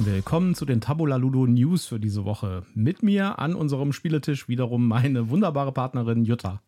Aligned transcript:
Willkommen 0.00 0.54
zu 0.54 0.64
den 0.64 0.80
Tabula 0.80 1.16
Ludo 1.16 1.44
News 1.48 1.86
für 1.86 1.98
diese 1.98 2.24
Woche. 2.24 2.62
Mit 2.72 3.02
mir 3.02 3.40
an 3.40 3.56
unserem 3.56 3.92
Spieletisch 3.92 4.48
wiederum 4.48 4.86
meine 4.86 5.28
wunderbare 5.28 5.72
Partnerin 5.72 6.24
Jutta. 6.24 6.62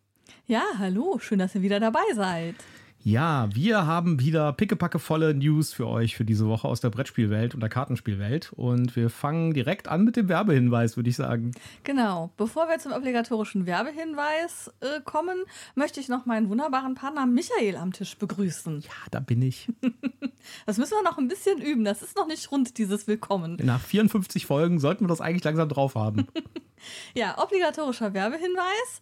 Ja, 0.47 0.63
hallo, 0.77 1.17
schön, 1.17 1.39
dass 1.39 1.55
ihr 1.55 1.61
wieder 1.61 1.79
dabei 1.79 2.03
seid. 2.13 2.55
Ja, 3.03 3.49
wir 3.51 3.87
haben 3.87 4.19
wieder 4.19 4.53
pickepackevolle 4.53 5.33
News 5.33 5.73
für 5.73 5.87
euch 5.87 6.15
für 6.15 6.23
diese 6.23 6.47
Woche 6.47 6.67
aus 6.67 6.81
der 6.81 6.91
Brettspielwelt 6.91 7.55
und 7.55 7.61
der 7.61 7.69
Kartenspielwelt. 7.69 8.53
Und 8.53 8.95
wir 8.95 9.09
fangen 9.09 9.55
direkt 9.55 9.87
an 9.87 10.03
mit 10.03 10.15
dem 10.17 10.29
Werbehinweis, 10.29 10.97
würde 10.97 11.09
ich 11.09 11.15
sagen. 11.15 11.51
Genau. 11.83 12.29
Bevor 12.37 12.67
wir 12.67 12.77
zum 12.77 12.91
obligatorischen 12.91 13.65
Werbehinweis 13.65 14.71
äh, 14.81 15.01
kommen, 15.03 15.43
möchte 15.73 15.99
ich 15.99 16.09
noch 16.09 16.27
meinen 16.27 16.49
wunderbaren 16.49 16.93
Partner 16.93 17.25
Michael 17.25 17.75
am 17.75 17.91
Tisch 17.91 18.15
begrüßen. 18.17 18.81
Ja, 18.81 18.91
da 19.09 19.19
bin 19.19 19.41
ich. 19.41 19.67
das 20.67 20.77
müssen 20.77 20.93
wir 20.93 21.03
noch 21.03 21.17
ein 21.17 21.27
bisschen 21.27 21.59
üben. 21.59 21.83
Das 21.83 22.03
ist 22.03 22.15
noch 22.15 22.27
nicht 22.27 22.51
rund, 22.51 22.77
dieses 22.77 23.07
Willkommen. 23.07 23.57
Nach 23.63 23.81
54 23.81 24.45
Folgen 24.45 24.79
sollten 24.79 25.05
wir 25.05 25.09
das 25.09 25.21
eigentlich 25.21 25.43
langsam 25.43 25.69
drauf 25.69 25.95
haben. 25.95 26.27
ja, 27.15 27.41
obligatorischer 27.41 28.13
Werbehinweis. 28.13 29.01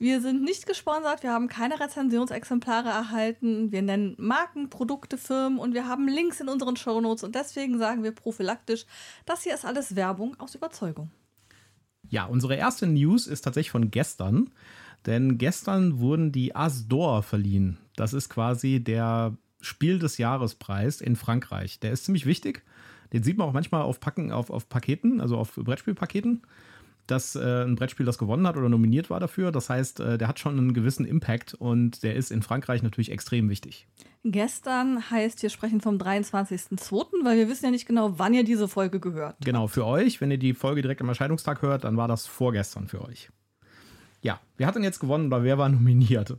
Wir 0.00 0.20
sind 0.20 0.44
nicht 0.44 0.66
gesponsert, 0.66 1.24
wir 1.24 1.32
haben 1.32 1.48
keine 1.48 1.80
Rezensionsexemplare 1.80 2.88
erhalten. 2.88 3.72
Wir 3.72 3.82
nennen 3.82 4.14
Marken, 4.16 4.70
Produkte, 4.70 5.18
Firmen 5.18 5.58
und 5.58 5.74
wir 5.74 5.88
haben 5.88 6.06
Links 6.06 6.40
in 6.40 6.48
unseren 6.48 6.76
Shownotes 6.76 7.24
und 7.24 7.34
deswegen 7.34 7.78
sagen 7.78 8.04
wir 8.04 8.12
prophylaktisch, 8.12 8.86
das 9.26 9.42
hier 9.42 9.54
ist 9.54 9.64
alles 9.64 9.96
Werbung 9.96 10.38
aus 10.38 10.54
Überzeugung. 10.54 11.10
Ja, 12.08 12.26
unsere 12.26 12.54
erste 12.54 12.86
News 12.86 13.26
ist 13.26 13.40
tatsächlich 13.42 13.72
von 13.72 13.90
gestern, 13.90 14.50
denn 15.04 15.36
gestern 15.36 15.98
wurden 15.98 16.30
die 16.30 16.54
Asdor 16.54 17.24
verliehen. 17.24 17.78
Das 17.96 18.12
ist 18.12 18.28
quasi 18.28 18.78
der 18.78 19.36
Spiel 19.60 19.98
des 19.98 20.16
Jahrespreis 20.16 21.00
in 21.00 21.16
Frankreich. 21.16 21.80
Der 21.80 21.90
ist 21.90 22.04
ziemlich 22.04 22.24
wichtig. 22.24 22.62
Den 23.12 23.24
sieht 23.24 23.36
man 23.36 23.48
auch 23.48 23.52
manchmal 23.52 23.82
auf, 23.82 23.98
Packen, 23.98 24.30
auf, 24.30 24.48
auf 24.50 24.68
Paketen, 24.68 25.20
also 25.20 25.36
auf 25.36 25.56
Brettspielpaketen 25.56 26.42
dass 27.10 27.34
äh, 27.34 27.64
ein 27.64 27.74
Brettspiel 27.74 28.06
das 28.06 28.18
gewonnen 28.18 28.46
hat 28.46 28.56
oder 28.56 28.68
nominiert 28.68 29.10
war 29.10 29.18
dafür. 29.18 29.50
Das 29.50 29.68
heißt, 29.68 30.00
äh, 30.00 30.18
der 30.18 30.28
hat 30.28 30.38
schon 30.38 30.56
einen 30.56 30.74
gewissen 30.74 31.04
Impact 31.04 31.54
und 31.54 32.02
der 32.02 32.14
ist 32.14 32.30
in 32.30 32.42
Frankreich 32.42 32.82
natürlich 32.82 33.10
extrem 33.10 33.48
wichtig. 33.48 33.86
Gestern 34.24 35.10
heißt, 35.10 35.42
wir 35.42 35.50
sprechen 35.50 35.80
vom 35.80 35.96
23.02., 35.96 37.24
weil 37.24 37.38
wir 37.38 37.48
wissen 37.48 37.64
ja 37.64 37.70
nicht 37.70 37.86
genau, 37.86 38.18
wann 38.18 38.34
ihr 38.34 38.44
diese 38.44 38.68
Folge 38.68 39.00
gehört. 39.00 39.36
Genau, 39.44 39.68
für 39.68 39.86
euch, 39.86 40.20
wenn 40.20 40.30
ihr 40.30 40.38
die 40.38 40.54
Folge 40.54 40.82
direkt 40.82 41.00
am 41.00 41.08
Erscheinungstag 41.08 41.62
hört, 41.62 41.84
dann 41.84 41.96
war 41.96 42.08
das 42.08 42.26
vorgestern 42.26 42.88
für 42.88 43.02
euch. 43.02 43.30
Ja, 44.20 44.40
wer 44.56 44.66
hat 44.66 44.74
denn 44.74 44.82
jetzt 44.84 45.00
gewonnen 45.00 45.26
oder 45.28 45.44
wer 45.44 45.58
war 45.58 45.68
nominiert? 45.68 46.36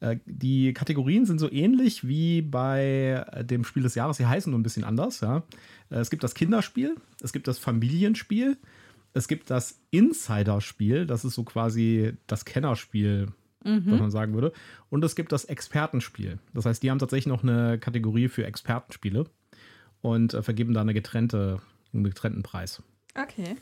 Äh, 0.00 0.18
die 0.26 0.72
Kategorien 0.72 1.26
sind 1.26 1.38
so 1.38 1.50
ähnlich 1.50 2.06
wie 2.06 2.42
bei 2.42 3.24
dem 3.42 3.64
Spiel 3.64 3.82
des 3.82 3.94
Jahres. 3.94 4.18
Sie 4.18 4.26
heißen 4.26 4.50
nur 4.50 4.60
ein 4.60 4.62
bisschen 4.62 4.84
anders. 4.84 5.20
Ja. 5.20 5.42
Äh, 5.90 5.96
es 5.96 6.10
gibt 6.10 6.22
das 6.22 6.34
Kinderspiel, 6.34 6.96
es 7.22 7.32
gibt 7.32 7.48
das 7.48 7.58
Familienspiel, 7.58 8.56
es 9.14 9.28
gibt 9.28 9.50
das 9.50 9.80
Insider-Spiel, 9.90 11.06
das 11.06 11.24
ist 11.24 11.34
so 11.34 11.44
quasi 11.44 12.14
das 12.26 12.44
Kennerspiel, 12.44 13.28
mhm. 13.64 13.82
was 13.86 14.00
man 14.00 14.10
sagen 14.10 14.34
würde. 14.34 14.52
Und 14.90 15.04
es 15.04 15.14
gibt 15.16 15.32
das 15.32 15.44
Expertenspiel. 15.44 16.38
Das 16.54 16.66
heißt, 16.66 16.82
die 16.82 16.90
haben 16.90 16.98
tatsächlich 16.98 17.26
noch 17.26 17.42
eine 17.42 17.78
Kategorie 17.78 18.28
für 18.28 18.46
Expertenspiele 18.46 19.26
und 20.00 20.34
äh, 20.34 20.42
vergeben 20.42 20.74
da 20.74 20.80
eine 20.80 20.94
getrennte, 20.94 21.60
einen 21.92 22.04
getrennten 22.04 22.42
Preis. 22.42 22.82
Okay. 23.14 23.56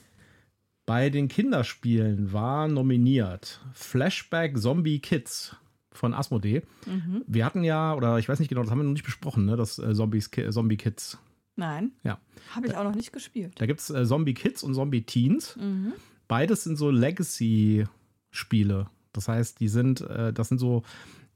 Bei 0.87 1.11
den 1.11 1.29
Kinderspielen 1.29 2.33
war 2.33 2.69
nominiert 2.69 3.61
Flashback 3.75 4.59
Zombie 4.59 4.99
Kids 4.99 5.57
von 5.93 6.15
Asmodee. 6.15 6.63
Mhm. 6.87 7.25
Wir 7.27 7.45
hatten 7.45 7.65
ja, 7.65 7.95
oder 7.95 8.19
ich 8.19 8.29
weiß 8.29 8.39
nicht 8.39 8.49
genau, 8.49 8.63
das 8.63 8.71
haben 8.71 8.79
wir 8.79 8.85
noch 8.85 8.93
nicht 8.93 9.05
besprochen, 9.05 9.45
ne, 9.45 9.57
das 9.57 9.79
äh, 9.79 9.93
Zombies, 9.95 10.31
Zombie 10.51 10.77
Kids 10.77 11.19
Nein. 11.61 11.93
Ja. 12.05 12.19
Habe 12.57 12.69
ich 12.69 12.75
auch 12.75 12.85
noch 12.85 12.95
nicht 12.95 13.13
gespielt. 13.13 13.53
Da 13.57 13.67
gibt 13.67 13.81
es 13.81 13.91
äh, 13.91 14.07
Zombie 14.07 14.33
Kids 14.33 14.63
und 14.63 14.75
Zombie 14.75 15.03
Teens. 15.03 15.57
Mhm. 15.57 15.93
Beides 16.27 16.65
sind 16.65 16.77
so 16.77 16.91
Legacy-Spiele. 16.91 18.87
Das 19.13 19.29
heißt, 19.29 19.61
die 19.61 19.69
sind, 19.69 20.01
äh, 20.01 20.33
das 20.33 20.49
sind 20.49 20.57
so, 20.57 20.83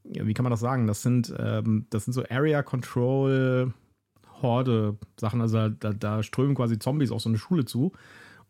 ja, 0.05 0.27
wie 0.27 0.33
kann 0.33 0.45
man 0.45 0.51
das 0.51 0.61
sagen? 0.61 0.87
Das 0.87 1.03
sind, 1.03 1.33
ähm, 1.39 1.87
das 1.91 2.07
sind 2.07 2.15
so 2.15 2.25
Area 2.31 2.63
Control 2.63 3.75
Horde 4.41 4.97
Sachen. 5.21 5.43
Also 5.43 5.69
da, 5.69 5.93
da 5.93 6.23
strömen 6.23 6.55
quasi 6.55 6.79
Zombies 6.79 7.11
auf 7.11 7.21
so 7.21 7.29
eine 7.29 7.39
Schule 7.39 7.67
zu. 7.67 7.93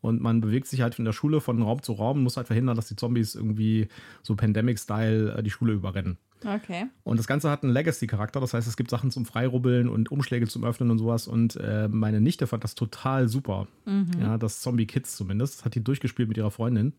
Und 0.05 0.21
man 0.21 0.43
bewegt 0.43 0.67
sich 0.67 0.83
halt 0.83 0.95
von 0.95 1.07
der 1.07 1.15
Schule 1.15 1.41
von 1.41 1.63
Raum 1.63 1.81
zu 1.81 1.95
Raum, 1.95 2.23
muss 2.23 2.37
halt 2.37 2.47
verhindern, 2.47 2.77
dass 2.77 2.89
die 2.89 2.95
Zombies 2.95 3.35
irgendwie 3.35 3.89
so 4.23 4.37
Pandemic-Style 4.37 5.37
äh, 5.39 5.43
die 5.43 5.49
Schule 5.49 5.73
überrennen. 5.73 6.19
Okay. 6.45 6.89
Und 7.05 7.19
das 7.19 7.27
Ganze 7.27 7.49
hat 7.49 7.63
einen 7.63 7.73
Legacy-Charakter, 7.73 8.39
das 8.39 8.53
heißt, 8.53 8.69
es 8.69 8.77
gibt 8.77 8.91
Sachen 8.91 9.11
zum 9.11 9.25
Freirubbeln 9.25 9.89
und 9.89 10.13
Umschläge 10.13 10.47
zum 10.47 10.63
Öffnen 10.63 10.91
und 10.91 10.99
sowas. 10.99 11.27
Und 11.27 11.57
äh, 11.57 11.89
meine 11.89 12.21
Nichte 12.21 12.47
fand 12.47 12.65
das 12.65 12.75
total 12.75 13.29
super. 13.29 13.67
Mhm. 13.87 14.11
Ja, 14.21 14.37
das 14.37 14.61
Zombie 14.61 14.85
Kids 14.85 15.17
zumindest. 15.17 15.61
Das 15.61 15.65
hat 15.65 15.75
die 15.75 15.83
durchgespielt 15.83 16.29
mit 16.29 16.37
ihrer 16.37 16.51
Freundin. 16.51 16.93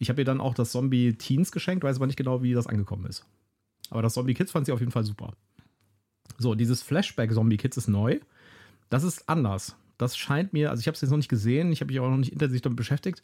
Ich 0.00 0.08
habe 0.08 0.20
ihr 0.22 0.24
dann 0.24 0.40
auch 0.40 0.54
das 0.54 0.72
Zombie 0.72 1.12
Teens 1.12 1.52
geschenkt, 1.52 1.84
weiß 1.84 1.94
aber 1.94 2.08
nicht 2.08 2.16
genau, 2.16 2.42
wie 2.42 2.54
das 2.54 2.66
angekommen 2.66 3.06
ist. 3.06 3.24
Aber 3.90 4.02
das 4.02 4.14
Zombie 4.14 4.34
Kids 4.34 4.50
fand 4.50 4.66
sie 4.66 4.72
auf 4.72 4.80
jeden 4.80 4.90
Fall 4.90 5.04
super. 5.04 5.34
So, 6.38 6.56
dieses 6.56 6.82
Flashback 6.82 7.32
Zombie 7.32 7.56
Kids 7.56 7.76
ist 7.76 7.86
neu. 7.86 8.18
Das 8.90 9.04
ist 9.04 9.28
anders. 9.28 9.76
Das 10.02 10.16
scheint 10.16 10.52
mir, 10.52 10.70
also 10.70 10.80
ich 10.80 10.88
habe 10.88 10.96
es 10.96 11.00
jetzt 11.00 11.10
noch 11.10 11.16
nicht 11.16 11.28
gesehen, 11.28 11.70
ich 11.70 11.80
habe 11.80 11.92
mich 11.92 12.00
auch 12.00 12.10
noch 12.10 12.16
nicht 12.16 12.32
intensiv 12.32 12.60
damit 12.60 12.76
beschäftigt, 12.76 13.22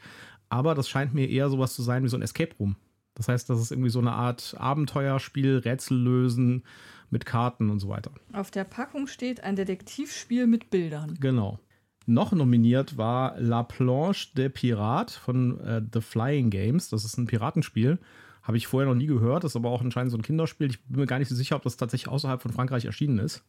aber 0.48 0.76
das 0.76 0.88
scheint 0.88 1.12
mir 1.12 1.28
eher 1.28 1.50
sowas 1.50 1.74
zu 1.74 1.82
sein 1.82 2.04
wie 2.04 2.08
so 2.08 2.16
ein 2.16 2.22
Escape 2.22 2.54
Room. 2.58 2.76
Das 3.14 3.26
heißt, 3.26 3.50
das 3.50 3.60
ist 3.60 3.72
irgendwie 3.72 3.90
so 3.90 3.98
eine 3.98 4.12
Art 4.12 4.54
Abenteuerspiel, 4.58 5.58
Rätsel 5.58 5.98
lösen 5.98 6.62
mit 7.10 7.26
Karten 7.26 7.68
und 7.68 7.80
so 7.80 7.88
weiter. 7.88 8.12
Auf 8.32 8.52
der 8.52 8.62
Packung 8.62 9.08
steht 9.08 9.42
ein 9.42 9.56
Detektivspiel 9.56 10.46
mit 10.46 10.70
Bildern. 10.70 11.16
Genau. 11.20 11.58
Noch 12.06 12.30
nominiert 12.30 12.96
war 12.96 13.38
La 13.40 13.64
Planche 13.64 14.28
de 14.36 14.48
Pirat 14.48 15.10
von 15.10 15.58
äh, 15.60 15.82
The 15.92 16.00
Flying 16.00 16.50
Games. 16.50 16.90
Das 16.90 17.04
ist 17.04 17.18
ein 17.18 17.26
Piratenspiel. 17.26 17.98
Habe 18.42 18.56
ich 18.56 18.68
vorher 18.68 18.88
noch 18.88 18.96
nie 18.96 19.06
gehört. 19.06 19.42
Ist 19.42 19.56
aber 19.56 19.68
auch 19.68 19.82
anscheinend 19.82 20.12
so 20.12 20.16
ein 20.16 20.22
Kinderspiel. 20.22 20.70
Ich 20.70 20.80
bin 20.84 21.00
mir 21.00 21.06
gar 21.06 21.18
nicht 21.18 21.28
so 21.28 21.34
sicher, 21.34 21.56
ob 21.56 21.62
das 21.64 21.76
tatsächlich 21.76 22.08
außerhalb 22.08 22.40
von 22.40 22.52
Frankreich 22.52 22.84
erschienen 22.84 23.18
ist. 23.18 23.42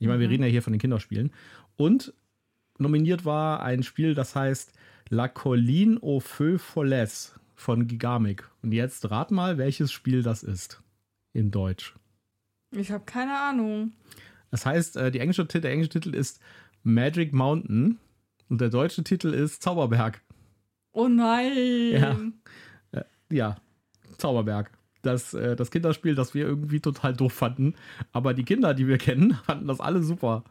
Ich 0.00 0.08
meine, 0.08 0.18
mhm. 0.18 0.22
wir 0.22 0.30
reden 0.30 0.42
ja 0.42 0.48
hier 0.48 0.62
von 0.62 0.72
den 0.72 0.80
Kinderspielen. 0.80 1.30
Und 1.76 2.12
nominiert 2.78 3.24
war 3.24 3.62
ein 3.62 3.82
Spiel, 3.82 4.14
das 4.14 4.34
heißt 4.34 4.72
La 5.08 5.28
Colline 5.28 5.98
au 6.02 6.20
Feu 6.20 6.58
Folles 6.58 7.34
von 7.54 7.86
Gigamic. 7.86 8.48
Und 8.62 8.72
jetzt 8.72 9.10
rat 9.10 9.30
mal, 9.30 9.58
welches 9.58 9.92
Spiel 9.92 10.22
das 10.22 10.42
ist. 10.42 10.82
In 11.32 11.50
Deutsch. 11.50 11.94
Ich 12.70 12.90
habe 12.90 13.04
keine 13.04 13.38
Ahnung. 13.38 13.92
Das 14.50 14.66
heißt, 14.66 14.96
äh, 14.96 15.10
die 15.10 15.20
englische, 15.20 15.44
der 15.44 15.70
englische 15.70 15.90
Titel 15.90 16.14
ist 16.14 16.40
Magic 16.82 17.32
Mountain 17.32 17.98
und 18.48 18.60
der 18.60 18.68
deutsche 18.68 19.04
Titel 19.04 19.28
ist 19.28 19.62
Zauberberg. 19.62 20.22
Oh 20.92 21.08
nein! 21.08 21.92
Ja, 22.92 23.00
äh, 23.00 23.04
ja 23.30 23.56
Zauberberg. 24.18 24.70
Das, 25.00 25.34
äh, 25.34 25.56
das 25.56 25.70
Kinderspiel, 25.70 26.14
das 26.14 26.34
wir 26.34 26.44
irgendwie 26.46 26.80
total 26.80 27.14
doof 27.14 27.32
fanden. 27.32 27.74
Aber 28.12 28.34
die 28.34 28.44
Kinder, 28.44 28.74
die 28.74 28.86
wir 28.86 28.98
kennen, 28.98 29.34
fanden 29.46 29.68
das 29.68 29.80
alle 29.80 30.02
super. 30.02 30.44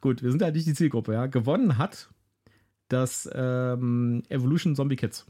Gut, 0.00 0.22
wir 0.22 0.30
sind 0.30 0.40
ja 0.40 0.50
nicht 0.50 0.66
die 0.66 0.74
Zielgruppe, 0.74 1.12
ja. 1.12 1.26
Gewonnen 1.26 1.78
hat 1.78 2.08
das 2.88 3.28
ähm, 3.32 4.22
Evolution 4.28 4.74
Zombie 4.74 4.96
Kids. 4.96 5.26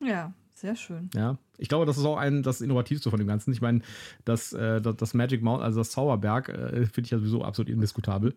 Ja, 0.00 0.32
sehr 0.52 0.74
schön. 0.76 1.10
Ja, 1.14 1.38
ich 1.56 1.68
glaube, 1.68 1.86
das 1.86 1.98
ist 1.98 2.04
auch 2.04 2.16
ein, 2.16 2.42
das 2.42 2.60
Innovativste 2.60 3.10
von 3.10 3.18
dem 3.18 3.28
Ganzen. 3.28 3.52
Ich 3.52 3.60
meine, 3.60 3.82
das, 4.24 4.52
äh, 4.52 4.80
das, 4.80 5.14
Magic 5.14 5.42
Mountain, 5.42 5.64
also 5.64 5.80
das 5.80 5.90
Zauberberg, 5.90 6.48
äh, 6.48 6.86
finde 6.86 7.02
ich 7.02 7.10
ja 7.10 7.18
sowieso 7.18 7.42
absolut 7.42 7.70
indiskutabel. 7.70 8.34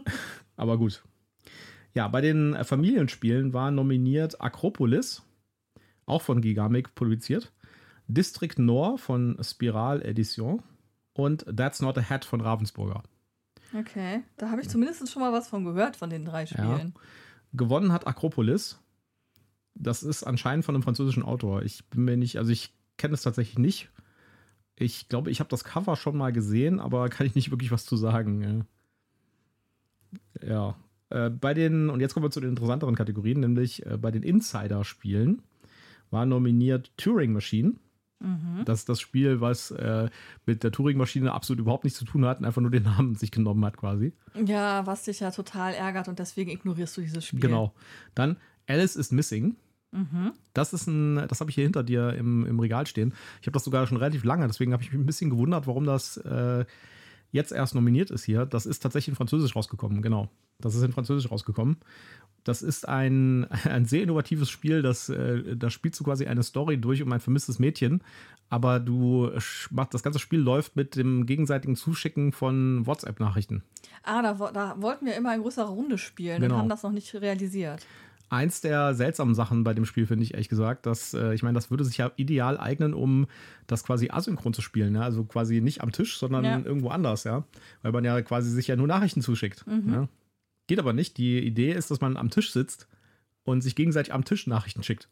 Aber 0.56 0.78
gut. 0.78 1.02
Ja, 1.94 2.08
bei 2.08 2.20
den 2.20 2.56
Familienspielen 2.64 3.52
war 3.52 3.70
nominiert 3.70 4.40
Acropolis, 4.40 5.22
auch 6.06 6.22
von 6.22 6.40
Gigamic 6.40 6.94
produziert, 6.94 7.52
District 8.08 8.58
Nord 8.58 9.00
von 9.00 9.38
Spiral 9.42 10.02
Edition 10.02 10.62
und 11.12 11.46
That's 11.56 11.80
Not 11.80 11.98
a 11.98 12.02
Hat 12.02 12.24
von 12.24 12.40
Ravensburger. 12.40 13.02
Okay, 13.74 14.22
da 14.36 14.50
habe 14.50 14.60
ich 14.60 14.68
zumindest 14.68 15.10
schon 15.10 15.20
mal 15.20 15.32
was 15.32 15.48
von 15.48 15.64
gehört, 15.64 15.96
von 15.96 16.10
den 16.10 16.24
drei 16.24 16.46
Spielen. 16.46 16.94
Ja. 16.94 17.00
Gewonnen 17.52 17.92
hat 17.92 18.06
Acropolis 18.06 18.78
das 19.74 20.02
ist 20.02 20.24
anscheinend 20.24 20.64
von 20.64 20.74
einem 20.74 20.82
französischen 20.82 21.22
Autor. 21.22 21.62
Ich 21.62 21.84
bin 21.86 22.04
mir 22.04 22.16
nicht, 22.16 22.38
also 22.38 22.50
ich 22.50 22.72
kenne 22.96 23.14
es 23.14 23.22
tatsächlich 23.22 23.58
nicht. 23.58 23.90
Ich 24.76 25.08
glaube, 25.08 25.30
ich 25.30 25.40
habe 25.40 25.50
das 25.50 25.64
Cover 25.64 25.96
schon 25.96 26.16
mal 26.16 26.32
gesehen, 26.32 26.80
aber 26.80 27.08
kann 27.08 27.26
ich 27.26 27.34
nicht 27.34 27.50
wirklich 27.50 27.70
was 27.70 27.84
zu 27.84 27.96
sagen. 27.96 28.66
Ja. 30.42 30.46
ja. 30.48 30.76
Äh, 31.10 31.30
bei 31.30 31.54
den, 31.54 31.90
und 31.90 32.00
jetzt 32.00 32.14
kommen 32.14 32.24
wir 32.24 32.30
zu 32.30 32.40
den 32.40 32.50
interessanteren 32.50 32.94
Kategorien, 32.94 33.40
nämlich 33.40 33.84
äh, 33.86 33.96
bei 33.98 34.10
den 34.10 34.22
Insider-Spielen 34.22 35.42
war 36.10 36.26
nominiert 36.26 36.92
Turing 36.96 37.32
Machine. 37.32 37.74
Mhm. 38.24 38.64
Das 38.64 38.80
ist 38.80 38.88
das 38.88 39.00
Spiel, 39.00 39.40
was 39.40 39.70
äh, 39.70 40.08
mit 40.46 40.64
der 40.64 40.72
Turing-Maschine 40.72 41.32
absolut 41.32 41.60
überhaupt 41.60 41.84
nichts 41.84 41.98
zu 41.98 42.04
tun 42.04 42.24
hat 42.24 42.38
und 42.38 42.44
einfach 42.44 42.62
nur 42.62 42.70
den 42.70 42.84
Namen 42.84 43.14
sich 43.14 43.30
genommen 43.30 43.64
hat, 43.64 43.76
quasi. 43.76 44.12
Ja, 44.46 44.86
was 44.86 45.04
dich 45.04 45.20
ja 45.20 45.30
total 45.30 45.74
ärgert 45.74 46.08
und 46.08 46.18
deswegen 46.18 46.50
ignorierst 46.50 46.96
du 46.96 47.02
dieses 47.02 47.24
Spiel. 47.26 47.40
Genau. 47.40 47.74
Dann 48.14 48.36
Alice 48.66 48.96
is 48.96 49.12
Missing. 49.12 49.56
Mhm. 49.92 50.32
Das 50.54 50.72
ist 50.72 50.88
ein, 50.88 51.28
das 51.28 51.40
habe 51.40 51.50
ich 51.50 51.54
hier 51.54 51.64
hinter 51.64 51.84
dir 51.84 52.14
im, 52.14 52.46
im 52.46 52.58
Regal 52.58 52.86
stehen. 52.86 53.14
Ich 53.40 53.46
habe 53.46 53.52
das 53.52 53.64
sogar 53.64 53.86
schon 53.86 53.98
relativ 53.98 54.24
lange, 54.24 54.46
deswegen 54.46 54.72
habe 54.72 54.82
ich 54.82 54.92
mich 54.92 55.00
ein 55.00 55.06
bisschen 55.06 55.30
gewundert, 55.30 55.66
warum 55.66 55.84
das 55.84 56.16
äh, 56.16 56.64
jetzt 57.34 57.50
erst 57.50 57.74
nominiert 57.74 58.12
ist 58.12 58.24
hier, 58.24 58.46
das 58.46 58.64
ist 58.64 58.78
tatsächlich 58.78 59.08
in 59.08 59.16
Französisch 59.16 59.56
rausgekommen, 59.56 60.02
genau. 60.02 60.28
Das 60.60 60.76
ist 60.76 60.82
in 60.82 60.92
Französisch 60.92 61.30
rausgekommen. 61.32 61.78
Das 62.44 62.62
ist 62.62 62.88
ein, 62.88 63.48
ein 63.64 63.86
sehr 63.86 64.04
innovatives 64.04 64.48
Spiel, 64.48 64.82
das, 64.82 65.08
äh, 65.08 65.56
da 65.56 65.68
spielst 65.68 65.98
du 65.98 66.04
quasi 66.04 66.26
eine 66.26 66.44
Story 66.44 66.78
durch 66.78 67.02
um 67.02 67.12
ein 67.12 67.18
vermisstes 67.18 67.58
Mädchen, 67.58 68.02
aber 68.50 68.78
du 68.78 69.32
machst, 69.70 69.94
das 69.94 70.04
ganze 70.04 70.20
Spiel 70.20 70.38
läuft 70.38 70.76
mit 70.76 70.94
dem 70.94 71.26
gegenseitigen 71.26 71.74
Zuschicken 71.74 72.30
von 72.30 72.86
WhatsApp-Nachrichten. 72.86 73.64
Ah, 74.04 74.22
da, 74.22 74.52
da, 74.52 74.80
wollten 74.80 75.04
wir 75.06 75.16
immer 75.16 75.34
in 75.34 75.42
größerer 75.42 75.70
Runde 75.70 75.98
spielen 75.98 76.40
genau. 76.40 76.54
und 76.54 76.60
haben 76.60 76.68
das 76.68 76.84
noch 76.84 76.92
nicht 76.92 77.12
realisiert. 77.14 77.84
Eins 78.34 78.60
der 78.60 78.94
seltsamen 78.94 79.34
Sachen 79.34 79.62
bei 79.62 79.74
dem 79.74 79.84
Spiel 79.84 80.06
finde 80.06 80.24
ich 80.24 80.32
ehrlich 80.34 80.48
gesagt, 80.48 80.86
dass 80.86 81.14
äh, 81.14 81.34
ich 81.34 81.44
meine, 81.44 81.54
das 81.54 81.70
würde 81.70 81.84
sich 81.84 81.98
ja 81.98 82.10
ideal 82.16 82.58
eignen, 82.58 82.92
um 82.92 83.26
das 83.68 83.84
quasi 83.84 84.10
asynchron 84.10 84.52
zu 84.52 84.60
spielen, 84.60 84.96
ja? 84.96 85.02
also 85.02 85.24
quasi 85.24 85.60
nicht 85.60 85.82
am 85.82 85.92
Tisch, 85.92 86.18
sondern 86.18 86.44
ja. 86.44 86.58
irgendwo 86.58 86.88
anders, 86.88 87.22
ja, 87.24 87.44
weil 87.82 87.92
man 87.92 88.04
ja 88.04 88.20
quasi 88.22 88.50
sich 88.50 88.66
ja 88.66 88.74
nur 88.74 88.88
Nachrichten 88.88 89.22
zuschickt. 89.22 89.64
Mhm. 89.66 89.92
Ja? 89.92 90.08
Geht 90.66 90.80
aber 90.80 90.92
nicht. 90.92 91.16
Die 91.16 91.38
Idee 91.38 91.72
ist, 91.72 91.90
dass 91.92 92.00
man 92.00 92.16
am 92.16 92.30
Tisch 92.30 92.50
sitzt 92.50 92.88
und 93.44 93.60
sich 93.60 93.76
gegenseitig 93.76 94.12
am 94.12 94.24
Tisch 94.24 94.46
Nachrichten 94.48 94.82
schickt. 94.82 95.08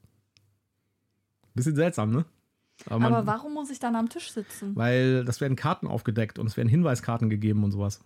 Bisschen 1.55 1.77
seltsam, 1.77 2.11
ne? 2.11 2.25
Aber, 2.87 2.99
man, 2.99 3.15
aber 3.15 3.27
warum 3.27 3.55
muss 3.55 3.71
ich 3.71 3.79
dann 3.79 3.95
am 3.95 4.09
Tisch 4.09 4.33
sitzen? 4.33 4.75
Weil 4.75 5.25
das 5.25 5.41
werden 5.41 5.57
Karten 5.57 5.87
aufgedeckt 5.87 6.39
und 6.41 6.47
es 6.47 6.57
werden 6.57 6.69
Hinweiskarten 6.69 7.31
gegeben 7.31 7.63
und 7.63 7.71
sowas. 7.71 8.01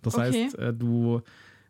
Das 0.00 0.14
okay. 0.14 0.44
heißt, 0.44 0.58
äh, 0.58 0.72
du, 0.72 1.20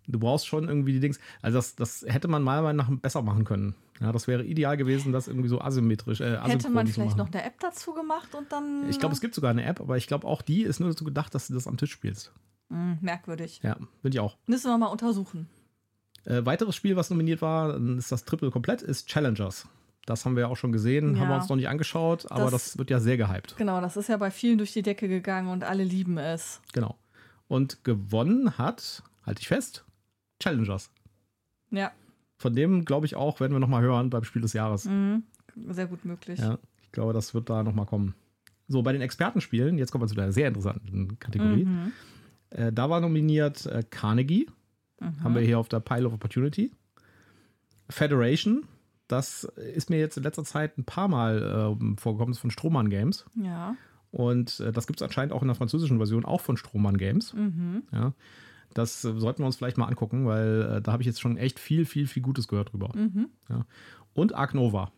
du 0.06 0.18
brauchst 0.18 0.46
schon 0.46 0.68
irgendwie 0.68 0.92
die 0.92 1.00
Dings. 1.00 1.18
Also 1.42 1.58
das, 1.58 1.76
das 1.76 2.04
hätte 2.06 2.28
man 2.28 2.42
meiner 2.42 2.62
Meinung 2.62 2.86
nach 2.86 3.00
besser 3.00 3.22
machen 3.22 3.44
können. 3.44 3.74
Ja, 4.00 4.12
das 4.12 4.26
wäre 4.26 4.44
ideal 4.44 4.76
gewesen, 4.76 5.12
das 5.12 5.28
irgendwie 5.28 5.48
so 5.48 5.60
asymmetrisch. 5.60 6.20
Äh, 6.20 6.40
hätte 6.40 6.70
man 6.70 6.86
vielleicht 6.86 7.16
noch 7.16 7.30
eine 7.30 7.44
App 7.44 7.60
dazu 7.60 7.92
gemacht 7.92 8.34
und 8.34 8.50
dann. 8.50 8.88
Ich 8.88 8.98
glaube, 8.98 9.14
es 9.14 9.20
gibt 9.20 9.34
sogar 9.34 9.50
eine 9.50 9.64
App, 9.64 9.80
aber 9.80 9.96
ich 9.96 10.06
glaube 10.06 10.26
auch 10.26 10.42
die 10.42 10.62
ist 10.62 10.80
nur 10.80 10.88
dazu 10.88 11.04
gedacht, 11.04 11.34
dass 11.34 11.48
du 11.48 11.54
das 11.54 11.66
am 11.66 11.76
Tisch 11.76 11.92
spielst. 11.92 12.32
Mm, 12.70 12.94
merkwürdig. 13.00 13.60
Ja, 13.62 13.74
finde 13.74 14.16
ich 14.16 14.20
auch. 14.20 14.38
Müssen 14.46 14.70
wir 14.70 14.78
mal 14.78 14.86
untersuchen. 14.86 15.48
Äh, 16.24 16.44
weiteres 16.44 16.76
Spiel, 16.76 16.96
was 16.96 17.10
nominiert 17.10 17.42
war, 17.42 17.76
ist 17.76 18.12
das 18.12 18.24
Triple 18.24 18.50
komplett, 18.50 18.82
ist 18.82 19.08
Challengers. 19.08 19.68
Das 20.06 20.24
haben 20.24 20.34
wir 20.34 20.42
ja 20.42 20.48
auch 20.48 20.56
schon 20.56 20.72
gesehen, 20.72 21.14
ja. 21.14 21.20
haben 21.20 21.28
wir 21.28 21.36
uns 21.36 21.48
noch 21.48 21.56
nicht 21.56 21.68
angeschaut, 21.68 22.30
aber 22.30 22.50
das, 22.50 22.64
das, 22.64 22.78
wird 22.78 22.90
ja 22.90 23.00
sehr 23.00 23.16
gehypt. 23.16 23.56
Genau, 23.58 23.80
das 23.80 23.96
ist 23.96 24.08
ja 24.08 24.16
bei 24.16 24.30
vielen 24.30 24.58
durch 24.58 24.72
die 24.72 24.82
Decke 24.82 25.08
gegangen 25.08 25.48
und 25.48 25.62
alle 25.62 25.84
lieben 25.84 26.18
es. 26.18 26.60
Genau. 26.72 26.96
Und 27.48 27.84
gewonnen 27.84 28.56
hat, 28.58 29.02
halte 29.24 29.40
ich 29.40 29.48
fest, 29.48 29.84
Challengers. 30.40 30.90
Ja. 31.70 31.92
Von 32.36 32.54
dem, 32.54 32.84
glaube 32.84 33.06
ich, 33.06 33.16
auch, 33.16 33.40
werden 33.40 33.52
wir 33.52 33.60
nochmal 33.60 33.82
hören 33.82 34.10
beim 34.10 34.24
Spiel 34.24 34.42
des 34.42 34.54
Jahres. 34.54 34.86
Mhm. 34.86 35.24
Sehr 35.68 35.86
gut 35.86 36.04
möglich. 36.04 36.38
Ja, 36.38 36.58
ich 36.82 36.92
glaube, 36.92 37.12
das 37.12 37.34
wird 37.34 37.50
da 37.50 37.62
nochmal 37.62 37.86
kommen. 37.86 38.14
So, 38.66 38.82
bei 38.82 38.92
den 38.92 39.02
Expertenspielen, 39.02 39.78
jetzt 39.78 39.90
kommen 39.90 40.02
wir 40.04 40.08
zu 40.08 40.14
der 40.14 40.32
sehr 40.32 40.48
interessanten 40.48 41.18
Kategorie. 41.18 41.64
Mhm. 41.64 41.92
Äh, 42.50 42.72
da 42.72 42.88
war 42.88 43.00
nominiert 43.00 43.66
äh, 43.66 43.82
Carnegie, 43.88 44.48
mhm. 45.00 45.22
haben 45.22 45.34
wir 45.34 45.42
hier 45.42 45.58
auf 45.58 45.68
der 45.68 45.80
Pile 45.80 46.06
of 46.06 46.14
Opportunity. 46.14 46.70
Federation, 47.88 48.64
das 49.08 49.44
ist 49.44 49.90
mir 49.90 49.98
jetzt 49.98 50.16
in 50.16 50.22
letzter 50.22 50.44
Zeit 50.44 50.78
ein 50.78 50.84
paar 50.84 51.08
Mal 51.08 51.76
äh, 51.78 51.96
vorgekommen, 52.00 52.32
ist 52.32 52.38
von 52.38 52.50
Strohmann 52.50 52.90
Games. 52.90 53.26
Ja. 53.34 53.76
Und 54.12 54.60
äh, 54.60 54.72
das 54.72 54.86
gibt 54.86 55.00
es 55.00 55.04
anscheinend 55.04 55.32
auch 55.32 55.42
in 55.42 55.48
der 55.48 55.56
französischen 55.56 55.98
Version, 55.98 56.24
auch 56.24 56.40
von 56.40 56.56
Strohmann 56.56 56.96
Games. 56.96 57.34
Mhm. 57.34 57.82
Ja. 57.92 58.12
Das 58.74 59.04
äh, 59.04 59.18
sollten 59.18 59.42
wir 59.42 59.46
uns 59.46 59.56
vielleicht 59.56 59.78
mal 59.78 59.86
angucken, 59.86 60.26
weil 60.26 60.76
äh, 60.76 60.82
da 60.82 60.92
habe 60.92 61.02
ich 61.02 61.06
jetzt 61.06 61.20
schon 61.20 61.36
echt 61.36 61.58
viel, 61.58 61.84
viel, 61.84 62.06
viel 62.06 62.22
Gutes 62.22 62.48
gehört 62.48 62.72
drüber. 62.72 62.90
Mhm. 62.94 63.28
Ja. 63.48 63.66
Und 64.14 64.34
Ark 64.34 64.54
Nova. 64.54 64.92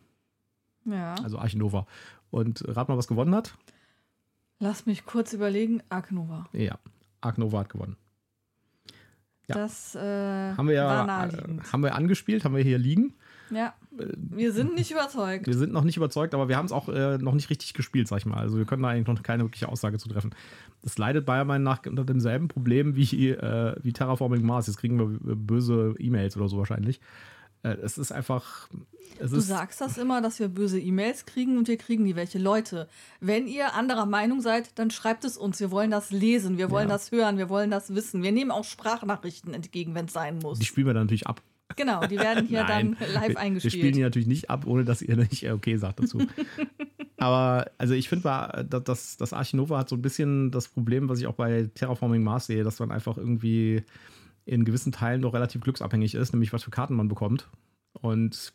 Ja. 0.85 1.15
Also 1.15 1.39
Arch 1.39 1.55
Nova. 1.55 1.87
Und 2.29 2.63
rat 2.67 2.89
mal, 2.89 2.97
was 2.97 3.07
gewonnen 3.07 3.35
hat? 3.35 3.55
Lass 4.59 4.85
mich 4.85 5.05
kurz 5.05 5.33
überlegen. 5.33 5.81
Ark 5.89 6.11
Nova. 6.11 6.47
Ja. 6.53 6.77
Ark 7.21 7.37
Nova 7.37 7.59
hat 7.59 7.69
gewonnen. 7.69 7.97
Ja. 9.47 9.55
Das 9.55 9.95
äh, 9.95 9.99
haben 9.99 10.67
wir 10.67 10.75
ja 10.75 11.25
äh, 11.25 11.59
haben 11.71 11.83
wir 11.83 11.95
angespielt, 11.95 12.45
haben 12.45 12.55
wir 12.55 12.63
hier 12.63 12.77
liegen. 12.77 13.13
Ja. 13.55 13.73
Wir 14.15 14.51
sind 14.51 14.75
nicht 14.75 14.91
überzeugt. 14.91 15.47
Wir 15.47 15.57
sind 15.57 15.71
noch 15.71 15.83
nicht 15.83 15.97
überzeugt, 15.97 16.33
aber 16.33 16.49
wir 16.49 16.57
haben 16.57 16.65
es 16.65 16.71
auch 16.71 16.89
äh, 16.89 17.17
noch 17.17 17.33
nicht 17.33 17.49
richtig 17.49 17.73
gespielt, 17.73 18.07
sag 18.07 18.19
ich 18.19 18.25
mal. 18.25 18.39
Also 18.39 18.57
wir 18.57 18.65
können 18.65 18.83
da 18.83 18.89
eigentlich 18.89 19.07
noch 19.07 19.23
keine 19.23 19.43
wirkliche 19.43 19.69
Aussage 19.69 19.97
zu 19.97 20.09
treffen. 20.09 20.33
Das 20.81 20.97
leidet 20.97 21.25
bei 21.25 21.43
meinen 21.43 21.63
nach 21.63 21.85
unter 21.85 22.03
demselben 22.03 22.47
Problem 22.47 22.95
wie, 22.95 23.29
äh, 23.29 23.75
wie 23.81 23.93
Terraforming 23.93 24.45
Mars. 24.45 24.67
Jetzt 24.67 24.77
kriegen 24.77 24.99
wir 24.99 25.35
böse 25.35 25.95
E-Mails 25.99 26.35
oder 26.37 26.49
so 26.49 26.57
wahrscheinlich. 26.57 26.99
Äh, 27.63 27.77
es 27.81 27.97
ist 27.97 28.11
einfach. 28.11 28.69
Es 29.19 29.31
du 29.31 29.37
ist 29.37 29.47
sagst 29.47 29.79
das 29.79 29.97
immer, 29.97 30.21
dass 30.21 30.39
wir 30.39 30.47
böse 30.47 30.79
E-Mails 30.79 31.25
kriegen 31.25 31.57
und 31.57 31.67
wir 31.67 31.77
kriegen 31.77 32.03
die 32.05 32.15
welche. 32.15 32.39
Leute, 32.39 32.87
wenn 33.19 33.47
ihr 33.47 33.73
anderer 33.73 34.05
Meinung 34.05 34.41
seid, 34.41 34.77
dann 34.79 34.91
schreibt 34.91 35.23
es 35.23 35.37
uns. 35.37 35.59
Wir 35.59 35.71
wollen 35.71 35.91
das 35.91 36.11
lesen, 36.11 36.57
wir 36.57 36.71
wollen 36.71 36.89
ja. 36.89 36.95
das 36.95 37.11
hören, 37.11 37.37
wir 37.37 37.49
wollen 37.49 37.71
das 37.71 37.93
wissen. 37.95 38.23
Wir 38.23 38.31
nehmen 38.31 38.51
auch 38.51 38.63
Sprachnachrichten 38.63 39.53
entgegen, 39.53 39.95
wenn 39.95 40.05
es 40.05 40.13
sein 40.13 40.39
muss. 40.39 40.59
Die 40.59 40.65
spielen 40.65 40.87
wir 40.87 40.93
dann 40.93 41.03
natürlich 41.03 41.27
ab. 41.27 41.41
Genau, 41.75 42.05
die 42.05 42.17
werden 42.17 42.45
hier 42.47 42.63
dann 42.63 42.97
live 43.13 43.35
eingespielt. 43.35 43.73
Wir 43.73 43.79
spielen 43.79 43.93
die 43.93 44.01
natürlich 44.01 44.27
nicht 44.27 44.49
ab, 44.49 44.65
ohne 44.65 44.85
dass 44.85 45.01
ihr 45.01 45.15
nicht 45.15 45.49
okay 45.49 45.77
sagt 45.77 45.99
dazu. 45.99 46.25
Aber 47.17 47.71
also 47.77 47.93
ich 47.93 48.09
finde, 48.09 48.67
das, 48.83 49.17
das 49.17 49.33
Archinova 49.33 49.77
hat 49.79 49.89
so 49.89 49.95
ein 49.95 50.01
bisschen 50.01 50.51
das 50.51 50.67
Problem, 50.67 51.07
was 51.07 51.19
ich 51.19 51.27
auch 51.27 51.35
bei 51.35 51.69
Terraforming 51.73 52.21
Mars 52.21 52.47
sehe, 52.47 52.63
dass 52.63 52.79
man 52.79 52.91
einfach 52.91 53.17
irgendwie 53.17 53.83
in 54.45 54.65
gewissen 54.65 54.91
Teilen 54.91 55.21
doch 55.21 55.33
relativ 55.33 55.61
glücksabhängig 55.61 56.15
ist, 56.15 56.33
nämlich 56.33 56.51
was 56.51 56.63
für 56.63 56.71
Karten 56.71 56.95
man 56.95 57.07
bekommt. 57.07 57.49
Und 57.93 58.53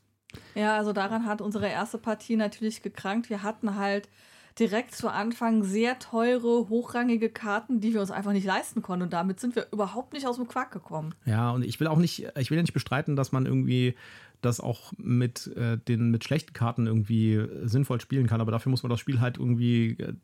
ja, 0.55 0.77
also 0.77 0.93
daran 0.93 1.25
hat 1.25 1.41
unsere 1.41 1.69
erste 1.69 1.97
Partie 1.97 2.37
natürlich 2.37 2.83
gekrankt. 2.83 3.31
Wir 3.31 3.43
hatten 3.43 3.77
halt 3.77 4.09
direkt 4.59 4.95
zu 4.95 5.09
Anfang 5.09 5.63
sehr 5.63 5.99
teure, 5.99 6.69
hochrangige 6.69 7.29
Karten, 7.29 7.81
die 7.81 7.95
wir 7.95 8.01
uns 8.01 8.11
einfach 8.11 8.33
nicht 8.33 8.47
leisten 8.47 8.83
konnten. 8.83 9.05
Und 9.05 9.13
damit 9.13 9.41
sind 9.41 9.57
wir 9.57 9.69
überhaupt 9.73 10.13
nicht 10.13 10.27
aus 10.27 10.37
dem 10.37 10.49
Quark 10.49 10.73
gekommen. 10.73 11.15
Ja, 11.25 11.51
und 11.51 11.65
ich 11.65 11.79
will 11.81 11.87
auch 11.87 11.99
nicht, 11.99 12.27
ich 12.39 12.51
will 12.51 12.57
ja 12.57 12.63
nicht 12.63 12.73
bestreiten, 12.73 13.17
dass 13.17 13.33
man 13.33 13.47
irgendwie 13.47 13.95
das 14.41 14.61
auch 14.61 14.93
mit 14.97 15.49
äh, 15.57 15.79
den 15.79 16.11
mit 16.11 16.25
schlechten 16.25 16.53
Karten 16.53 16.87
irgendwie 16.87 17.45
sinnvoll 17.65 18.01
spielen 18.01 18.27
kann, 18.27 18.41
aber 18.41 18.53
dafür 18.53 18.71
muss 18.71 18.83
man 18.83 18.91
das 18.91 19.01
Spiel 19.01 19.21
halt 19.21 19.37
irgendwie 19.37 19.97
äh, 19.99 20.15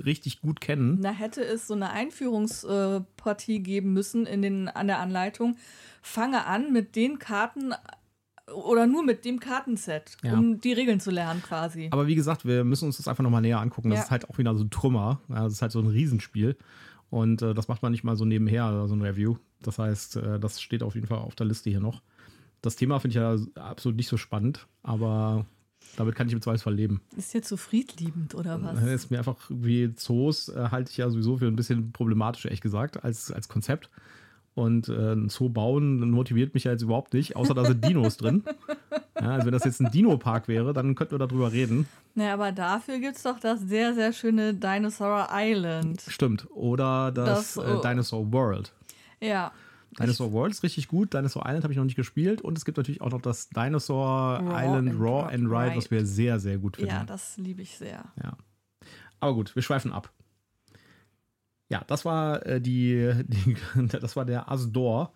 richtig 0.00 0.40
gut 0.40 0.60
kennen. 0.60 1.00
Da 1.02 1.12
hätte 1.12 1.44
es 1.44 1.66
so 1.66 1.74
eine 1.74 1.90
Einführungspartie 1.90 3.60
geben 3.60 3.92
müssen 3.92 4.26
in 4.26 4.42
den, 4.42 4.68
an 4.68 4.86
der 4.86 4.98
Anleitung. 4.98 5.56
Fange 6.00 6.46
an 6.46 6.72
mit 6.72 6.96
den 6.96 7.18
Karten 7.18 7.74
oder 8.50 8.86
nur 8.86 9.04
mit 9.04 9.24
dem 9.24 9.40
Kartenset, 9.40 10.16
ja. 10.22 10.34
um 10.34 10.60
die 10.60 10.72
Regeln 10.72 11.00
zu 11.00 11.10
lernen 11.10 11.42
quasi. 11.42 11.88
Aber 11.90 12.06
wie 12.06 12.14
gesagt, 12.14 12.44
wir 12.44 12.64
müssen 12.64 12.86
uns 12.86 12.96
das 12.96 13.08
einfach 13.08 13.22
nochmal 13.22 13.42
näher 13.42 13.60
angucken. 13.60 13.90
Das 13.90 13.98
ja. 14.00 14.04
ist 14.04 14.10
halt 14.10 14.28
auch 14.28 14.38
wieder 14.38 14.54
so 14.54 14.64
ein 14.64 14.70
Trümmer. 14.70 15.20
Das 15.28 15.52
ist 15.52 15.62
halt 15.62 15.72
so 15.72 15.80
ein 15.80 15.86
Riesenspiel. 15.86 16.56
Und 17.10 17.42
äh, 17.42 17.54
das 17.54 17.68
macht 17.68 17.82
man 17.82 17.92
nicht 17.92 18.04
mal 18.04 18.16
so 18.16 18.24
nebenher, 18.24 18.86
so 18.88 18.94
ein 18.94 19.02
Review. 19.02 19.36
Das 19.60 19.78
heißt, 19.78 20.16
äh, 20.16 20.40
das 20.40 20.60
steht 20.60 20.82
auf 20.82 20.94
jeden 20.94 21.06
Fall 21.06 21.18
auf 21.18 21.34
der 21.34 21.46
Liste 21.46 21.70
hier 21.70 21.80
noch. 21.80 22.02
Das 22.62 22.76
Thema 22.76 23.00
finde 23.00 23.10
ich 23.10 23.56
ja 23.56 23.62
absolut 23.62 23.96
nicht 23.96 24.08
so 24.08 24.16
spannend, 24.16 24.66
aber 24.82 25.46
damit 25.96 26.14
kann 26.14 26.28
ich 26.28 26.32
im 26.32 26.40
Zweifelsfall 26.40 26.74
leben. 26.74 27.02
Ist 27.16 27.34
dir 27.34 27.42
zu 27.42 27.56
friedliebend 27.56 28.34
oder 28.34 28.62
was? 28.62 28.82
Ist 28.82 29.10
mir 29.10 29.18
einfach 29.18 29.36
wie 29.50 29.94
Zoos 29.94 30.48
äh, 30.48 30.68
halte 30.70 30.90
ich 30.90 30.96
ja 30.96 31.10
sowieso 31.10 31.36
für 31.36 31.46
ein 31.46 31.56
bisschen 31.56 31.92
problematisch, 31.92 32.44
ehrlich 32.44 32.60
gesagt, 32.60 33.04
als, 33.04 33.30
als 33.30 33.48
Konzept. 33.48 33.90
Und 34.54 34.88
äh, 34.88 35.14
ein 35.14 35.30
Zoo 35.30 35.48
bauen 35.48 36.10
motiviert 36.10 36.52
mich 36.52 36.64
ja 36.64 36.72
jetzt 36.72 36.82
überhaupt 36.82 37.14
nicht, 37.14 37.36
außer 37.36 37.54
da 37.54 37.64
sind 37.64 37.84
Dinos 37.84 38.18
drin. 38.18 38.44
Ja, 39.18 39.30
also 39.30 39.46
wenn 39.46 39.52
das 39.52 39.64
jetzt 39.64 39.80
ein 39.80 39.90
Dino-Park 39.90 40.48
wäre, 40.48 40.72
dann 40.74 40.94
könnten 40.94 41.12
wir 41.12 41.26
darüber 41.26 41.52
reden. 41.52 41.86
Naja, 42.14 42.34
aber 42.34 42.52
dafür 42.52 42.98
gibt 42.98 43.16
es 43.16 43.22
doch 43.22 43.38
das 43.38 43.60
sehr, 43.60 43.94
sehr 43.94 44.12
schöne 44.12 44.52
Dinosaur 44.52 45.28
Island. 45.32 46.02
Stimmt. 46.06 46.46
Oder 46.50 47.12
das, 47.12 47.54
das 47.54 47.64
äh, 47.64 47.80
Dinosaur 47.80 48.30
World. 48.32 48.74
Ja. 49.20 49.52
Dinosaur 49.98 50.32
World 50.32 50.52
ist 50.52 50.62
richtig 50.62 50.88
gut. 50.88 51.14
Dinosaur 51.14 51.44
Island 51.46 51.64
habe 51.64 51.72
ich 51.72 51.78
noch 51.78 51.84
nicht 51.84 51.96
gespielt. 51.96 52.42
Und 52.42 52.58
es 52.58 52.64
gibt 52.64 52.76
natürlich 52.76 53.00
auch 53.00 53.10
noch 53.10 53.22
das 53.22 53.48
Dinosaur 53.48 54.40
Raw 54.40 54.64
Island 54.64 54.90
and 54.90 55.00
Raw 55.00 55.32
and 55.32 55.44
Ride, 55.44 55.76
was 55.76 55.90
wir 55.90 56.04
sehr, 56.04 56.38
sehr 56.38 56.58
gut 56.58 56.76
finden. 56.76 56.90
Ja, 56.90 57.04
das 57.04 57.36
liebe 57.38 57.62
ich 57.62 57.76
sehr. 57.78 58.04
Ja. 58.22 58.36
Aber 59.20 59.34
gut, 59.34 59.54
wir 59.54 59.62
schweifen 59.62 59.92
ab. 59.92 60.10
Ja, 61.72 61.82
das 61.86 62.04
war 62.04 62.44
äh, 62.44 62.60
die, 62.60 63.12
die, 63.26 63.56
das 63.88 64.14
war 64.14 64.26
der 64.26 64.50
Asdor. 64.50 65.12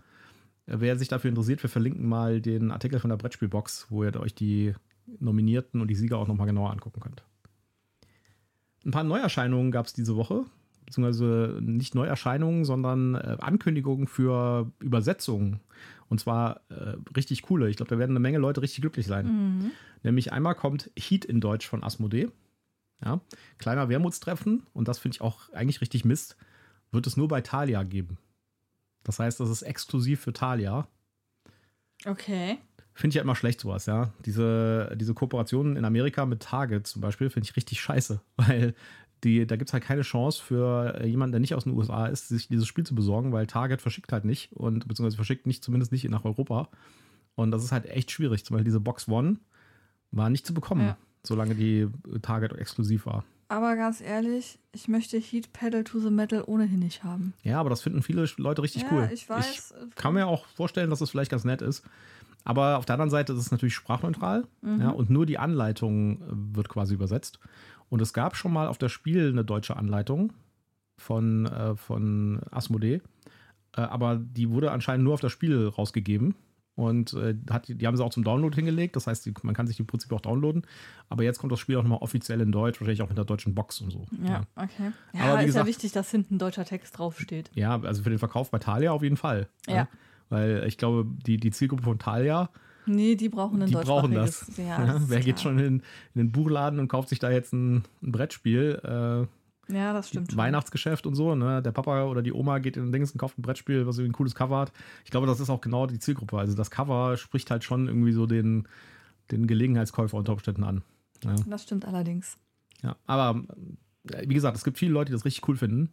Wer 0.64 0.98
sich 0.98 1.06
dafür 1.06 1.28
interessiert, 1.28 1.62
wir 1.62 1.70
verlinken 1.70 2.08
mal 2.08 2.40
den 2.40 2.72
Artikel 2.72 2.98
von 2.98 3.10
der 3.10 3.18
Brettspielbox, 3.18 3.86
wo 3.90 4.02
ihr 4.02 4.18
euch 4.18 4.34
die 4.34 4.74
Nominierten 5.20 5.80
und 5.80 5.88
die 5.88 5.94
Sieger 5.94 6.16
auch 6.16 6.26
nochmal 6.26 6.48
genauer 6.48 6.72
angucken 6.72 7.00
könnt. 7.00 7.22
Ein 8.84 8.90
paar 8.90 9.04
Neuerscheinungen 9.04 9.70
gab 9.70 9.86
es 9.86 9.92
diese 9.92 10.16
Woche, 10.16 10.44
beziehungsweise 10.86 11.58
nicht 11.60 11.94
Neuerscheinungen, 11.94 12.64
sondern 12.64 13.16
äh, 13.16 13.36
Ankündigungen 13.38 14.08
für 14.08 14.72
Übersetzungen. 14.80 15.60
Und 16.08 16.20
zwar 16.20 16.62
äh, 16.70 16.96
richtig 17.14 17.42
coole. 17.42 17.68
Ich 17.68 17.76
glaube, 17.76 17.90
da 17.90 17.98
werden 17.98 18.12
eine 18.12 18.20
Menge 18.20 18.38
Leute 18.38 18.62
richtig 18.62 18.80
glücklich 18.80 19.06
sein. 19.06 19.26
Mhm. 19.26 19.70
Nämlich 20.02 20.32
einmal 20.32 20.54
kommt 20.54 20.90
Heat 20.96 21.26
in 21.26 21.40
Deutsch 21.40 21.68
von 21.68 21.84
Asmodee. 21.84 22.30
Ja, 23.04 23.20
kleiner 23.58 23.90
Wermutstreffen 23.90 24.62
und 24.72 24.88
das 24.88 24.98
finde 24.98 25.16
ich 25.16 25.20
auch 25.20 25.52
eigentlich 25.52 25.82
richtig 25.82 26.06
Mist, 26.06 26.36
wird 26.96 27.06
es 27.06 27.16
nur 27.16 27.28
bei 27.28 27.40
Thalia 27.40 27.84
geben. 27.84 28.18
Das 29.04 29.20
heißt, 29.20 29.38
das 29.38 29.50
ist 29.50 29.62
exklusiv 29.62 30.20
für 30.20 30.32
Thalia. 30.32 30.88
Okay. 32.04 32.58
Finde 32.92 33.10
ich 33.10 33.14
ja 33.16 33.22
immer 33.22 33.36
schlecht 33.36 33.60
sowas, 33.60 33.86
ja. 33.86 34.12
Diese, 34.24 34.96
diese 34.96 35.14
Kooperationen 35.14 35.76
in 35.76 35.84
Amerika 35.84 36.26
mit 36.26 36.42
Target 36.42 36.86
zum 36.86 37.02
Beispiel 37.02 37.30
finde 37.30 37.48
ich 37.48 37.56
richtig 37.56 37.80
scheiße, 37.80 38.20
weil 38.36 38.74
die, 39.22 39.46
da 39.46 39.56
gibt 39.56 39.70
es 39.70 39.72
halt 39.72 39.84
keine 39.84 40.02
Chance 40.02 40.42
für 40.42 41.04
jemanden, 41.04 41.32
der 41.32 41.40
nicht 41.40 41.54
aus 41.54 41.64
den 41.64 41.74
USA 41.74 42.06
ist, 42.06 42.28
sich 42.28 42.48
dieses 42.48 42.66
Spiel 42.66 42.84
zu 42.84 42.94
besorgen, 42.94 43.32
weil 43.32 43.46
Target 43.46 43.80
verschickt 43.80 44.12
halt 44.12 44.24
nicht 44.24 44.52
und 44.52 44.88
beziehungsweise 44.88 45.16
verschickt 45.16 45.46
nicht, 45.46 45.64
zumindest 45.64 45.92
nicht 45.92 46.08
nach 46.08 46.24
Europa. 46.24 46.68
Und 47.34 47.50
das 47.50 47.64
ist 47.64 47.72
halt 47.72 47.86
echt 47.86 48.10
schwierig, 48.10 48.44
zum 48.44 48.54
Beispiel 48.54 48.64
diese 48.64 48.80
Box 48.80 49.08
One 49.08 49.38
war 50.10 50.30
nicht 50.30 50.46
zu 50.46 50.54
bekommen, 50.54 50.86
ja. 50.86 50.96
solange 51.22 51.54
die 51.54 51.88
Target 52.22 52.52
exklusiv 52.52 53.06
war. 53.06 53.24
Aber 53.48 53.76
ganz 53.76 54.00
ehrlich, 54.00 54.58
ich 54.72 54.88
möchte 54.88 55.18
Heat 55.18 55.52
Pedal 55.52 55.84
to 55.84 56.00
the 56.00 56.10
Metal 56.10 56.42
ohnehin 56.46 56.80
nicht 56.80 57.04
haben. 57.04 57.32
Ja, 57.42 57.60
aber 57.60 57.70
das 57.70 57.82
finden 57.82 58.02
viele 58.02 58.26
Leute 58.38 58.62
richtig 58.62 58.82
ja, 58.82 58.88
cool. 58.90 59.10
Ich 59.12 59.28
weiß. 59.28 59.74
Ich 59.88 59.94
kann 59.94 60.14
mir 60.14 60.26
auch 60.26 60.46
vorstellen, 60.46 60.90
dass 60.90 60.98
es 60.98 61.06
das 61.06 61.10
vielleicht 61.10 61.30
ganz 61.30 61.44
nett 61.44 61.62
ist. 61.62 61.84
Aber 62.44 62.78
auf 62.78 62.86
der 62.86 62.94
anderen 62.94 63.10
Seite 63.10 63.32
ist 63.32 63.40
es 63.40 63.50
natürlich 63.50 63.74
sprachneutral 63.74 64.44
mhm. 64.62 64.80
ja, 64.80 64.90
und 64.90 65.10
nur 65.10 65.26
die 65.26 65.38
Anleitung 65.38 66.22
wird 66.54 66.68
quasi 66.68 66.94
übersetzt. 66.94 67.40
Und 67.88 68.00
es 68.00 68.12
gab 68.12 68.36
schon 68.36 68.52
mal 68.52 68.68
auf 68.68 68.78
das 68.78 68.92
Spiel 68.92 69.28
eine 69.28 69.44
deutsche 69.44 69.76
Anleitung 69.76 70.32
von, 70.96 71.46
äh, 71.46 71.76
von 71.76 72.40
Asmodee, 72.50 73.00
äh, 73.76 73.80
aber 73.80 74.16
die 74.16 74.50
wurde 74.50 74.70
anscheinend 74.70 75.04
nur 75.04 75.14
auf 75.14 75.20
das 75.20 75.32
Spiel 75.32 75.68
rausgegeben. 75.68 76.34
Und 76.76 77.14
äh, 77.14 77.34
hat, 77.50 77.68
die 77.68 77.86
haben 77.86 77.96
sie 77.96 78.04
auch 78.04 78.10
zum 78.10 78.22
Download 78.22 78.54
hingelegt. 78.54 78.96
Das 78.96 79.06
heißt, 79.06 79.24
die, 79.24 79.32
man 79.42 79.54
kann 79.54 79.66
sich 79.66 79.76
die 79.76 79.82
im 79.82 79.86
Prinzip 79.86 80.12
auch 80.12 80.20
downloaden. 80.20 80.62
Aber 81.08 81.24
jetzt 81.24 81.38
kommt 81.38 81.50
das 81.50 81.58
Spiel 81.58 81.76
auch 81.78 81.82
nochmal 81.82 82.00
offiziell 82.02 82.40
in 82.42 82.52
Deutsch, 82.52 82.78
wahrscheinlich 82.80 83.00
auch 83.00 83.08
mit 83.08 83.16
der 83.16 83.24
deutschen 83.24 83.54
Box 83.54 83.80
und 83.80 83.90
so. 83.90 84.06
Ja, 84.22 84.28
ja. 84.30 84.42
okay. 84.56 84.92
Ja, 85.14 85.20
Aber 85.20 85.40
ist 85.40 85.46
gesagt, 85.46 85.64
ja 85.64 85.68
wichtig, 85.68 85.92
dass 85.92 86.10
hinten 86.10 86.38
deutscher 86.38 86.66
Text 86.66 86.98
draufsteht. 86.98 87.50
Ja, 87.54 87.80
also 87.80 88.02
für 88.02 88.10
den 88.10 88.18
Verkauf 88.18 88.50
bei 88.50 88.58
Thalia 88.58 88.92
auf 88.92 89.02
jeden 89.02 89.16
Fall. 89.16 89.48
Ja. 89.66 89.74
ja. 89.74 89.88
Weil 90.28 90.64
ich 90.66 90.76
glaube, 90.76 91.06
die, 91.26 91.38
die 91.38 91.50
Zielgruppe 91.50 91.82
von 91.82 91.98
Thalia. 91.98 92.50
Nee, 92.84 93.14
die 93.14 93.30
brauchen 93.30 93.62
ein 93.62 93.68
Die 93.68 93.74
brauchen 93.74 94.12
das. 94.12 94.52
Ja, 94.58 94.84
das 94.84 95.02
Wer 95.08 95.20
geht 95.20 95.40
schon 95.40 95.58
in, 95.58 95.64
in, 95.66 95.82
den 96.14 96.30
Buchladen 96.30 96.78
und 96.78 96.88
kauft 96.88 97.08
sich 97.08 97.18
da 97.18 97.30
jetzt 97.30 97.54
ein, 97.54 97.84
ein 98.02 98.12
Brettspiel? 98.12 98.80
Äh, 98.84 99.26
ja, 99.68 99.92
das 99.92 100.08
stimmt. 100.08 100.30
Schon. 100.30 100.38
Weihnachtsgeschäft 100.38 101.06
und 101.06 101.14
so, 101.14 101.34
ne? 101.34 101.62
Der 101.62 101.72
Papa 101.72 102.04
oder 102.04 102.22
die 102.22 102.32
Oma 102.32 102.58
geht 102.58 102.76
in 102.76 102.84
den 102.84 102.92
Dings 102.92 103.12
und 103.12 103.18
kauft 103.18 103.38
ein 103.38 103.42
Brettspiel, 103.42 103.86
was 103.86 103.98
irgendwie 103.98 104.10
ein 104.10 104.16
cooles 104.16 104.34
Cover 104.34 104.58
hat. 104.58 104.72
Ich 105.04 105.10
glaube, 105.10 105.26
das 105.26 105.40
ist 105.40 105.50
auch 105.50 105.60
genau 105.60 105.86
die 105.86 105.98
Zielgruppe. 105.98 106.38
Also 106.38 106.54
das 106.54 106.70
Cover 106.70 107.16
spricht 107.16 107.50
halt 107.50 107.64
schon 107.64 107.88
irgendwie 107.88 108.12
so 108.12 108.26
den, 108.26 108.68
den 109.30 109.46
Gelegenheitskäufer 109.46 110.16
unter 110.16 110.32
Umständen 110.32 110.64
an. 110.64 110.82
Ja. 111.24 111.34
Das 111.46 111.64
stimmt 111.64 111.84
allerdings. 111.84 112.38
Ja, 112.82 112.96
aber 113.06 113.42
äh, 114.12 114.28
wie 114.28 114.34
gesagt, 114.34 114.56
es 114.56 114.64
gibt 114.64 114.78
viele 114.78 114.92
Leute, 114.92 115.10
die 115.10 115.16
das 115.16 115.24
richtig 115.24 115.48
cool 115.48 115.56
finden. 115.56 115.92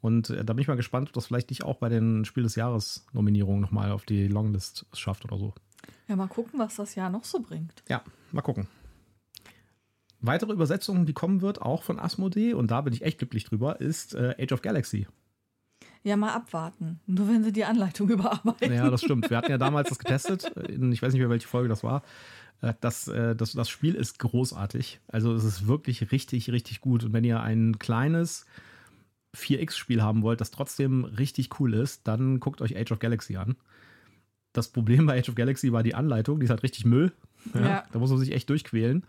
Und 0.00 0.30
äh, 0.30 0.44
da 0.44 0.52
bin 0.52 0.62
ich 0.62 0.68
mal 0.68 0.76
gespannt, 0.76 1.08
ob 1.08 1.14
das 1.14 1.26
vielleicht 1.26 1.50
nicht 1.50 1.64
auch 1.64 1.76
bei 1.76 1.88
den 1.88 2.24
Spiel 2.24 2.42
des 2.42 2.56
Jahres 2.56 3.06
Nominierungen 3.12 3.60
nochmal 3.60 3.90
auf 3.90 4.04
die 4.04 4.28
Longlist 4.28 4.86
schafft 4.92 5.24
oder 5.24 5.38
so. 5.38 5.54
Ja, 6.08 6.16
mal 6.16 6.26
gucken, 6.26 6.58
was 6.58 6.76
das 6.76 6.94
Jahr 6.94 7.10
noch 7.10 7.24
so 7.24 7.40
bringt. 7.40 7.82
Ja, 7.88 8.02
mal 8.32 8.42
gucken. 8.42 8.66
Weitere 10.26 10.52
Übersetzungen, 10.52 11.06
die 11.06 11.12
kommen 11.12 11.42
wird, 11.42 11.60
auch 11.60 11.82
von 11.82 11.98
Asmodee, 11.98 12.54
und 12.54 12.70
da 12.70 12.80
bin 12.80 12.92
ich 12.92 13.02
echt 13.02 13.18
glücklich 13.18 13.44
drüber, 13.44 13.80
ist 13.80 14.14
äh, 14.14 14.34
Age 14.38 14.52
of 14.52 14.62
Galaxy. 14.62 15.06
Ja, 16.02 16.16
mal 16.16 16.34
abwarten. 16.34 17.00
Nur 17.06 17.28
wenn 17.28 17.42
sie 17.42 17.52
die 17.52 17.64
Anleitung 17.64 18.08
überarbeiten. 18.10 18.72
Ja, 18.72 18.90
das 18.90 19.02
stimmt. 19.02 19.30
Wir 19.30 19.38
hatten 19.38 19.50
ja 19.50 19.58
damals 19.58 19.88
das 19.88 19.98
getestet. 19.98 20.44
In, 20.68 20.92
ich 20.92 21.02
weiß 21.02 21.12
nicht 21.12 21.20
mehr, 21.20 21.30
welche 21.30 21.48
Folge 21.48 21.68
das 21.68 21.82
war. 21.82 22.02
Äh, 22.60 22.74
das, 22.80 23.08
äh, 23.08 23.34
das, 23.34 23.52
das 23.52 23.68
Spiel 23.68 23.94
ist 23.94 24.18
großartig. 24.18 25.00
Also 25.08 25.34
es 25.34 25.44
ist 25.44 25.66
wirklich 25.66 26.12
richtig, 26.12 26.50
richtig 26.50 26.80
gut. 26.80 27.04
Und 27.04 27.12
wenn 27.14 27.24
ihr 27.24 27.40
ein 27.40 27.78
kleines 27.78 28.44
4X-Spiel 29.34 30.02
haben 30.02 30.22
wollt, 30.22 30.40
das 30.40 30.50
trotzdem 30.50 31.04
richtig 31.04 31.58
cool 31.58 31.74
ist, 31.74 32.06
dann 32.06 32.38
guckt 32.38 32.60
euch 32.60 32.76
Age 32.76 32.92
of 32.92 32.98
Galaxy 32.98 33.36
an. 33.36 33.56
Das 34.52 34.68
Problem 34.68 35.06
bei 35.06 35.18
Age 35.18 35.30
of 35.30 35.34
Galaxy 35.34 35.72
war 35.72 35.82
die 35.82 35.94
Anleitung, 35.94 36.38
die 36.38 36.44
ist 36.44 36.50
halt 36.50 36.62
richtig 36.62 36.84
Müll. 36.84 37.12
Ja, 37.54 37.60
ja. 37.60 37.84
Da 37.92 37.98
muss 37.98 38.10
man 38.10 38.18
sich 38.18 38.32
echt 38.32 38.48
durchquälen. 38.50 39.04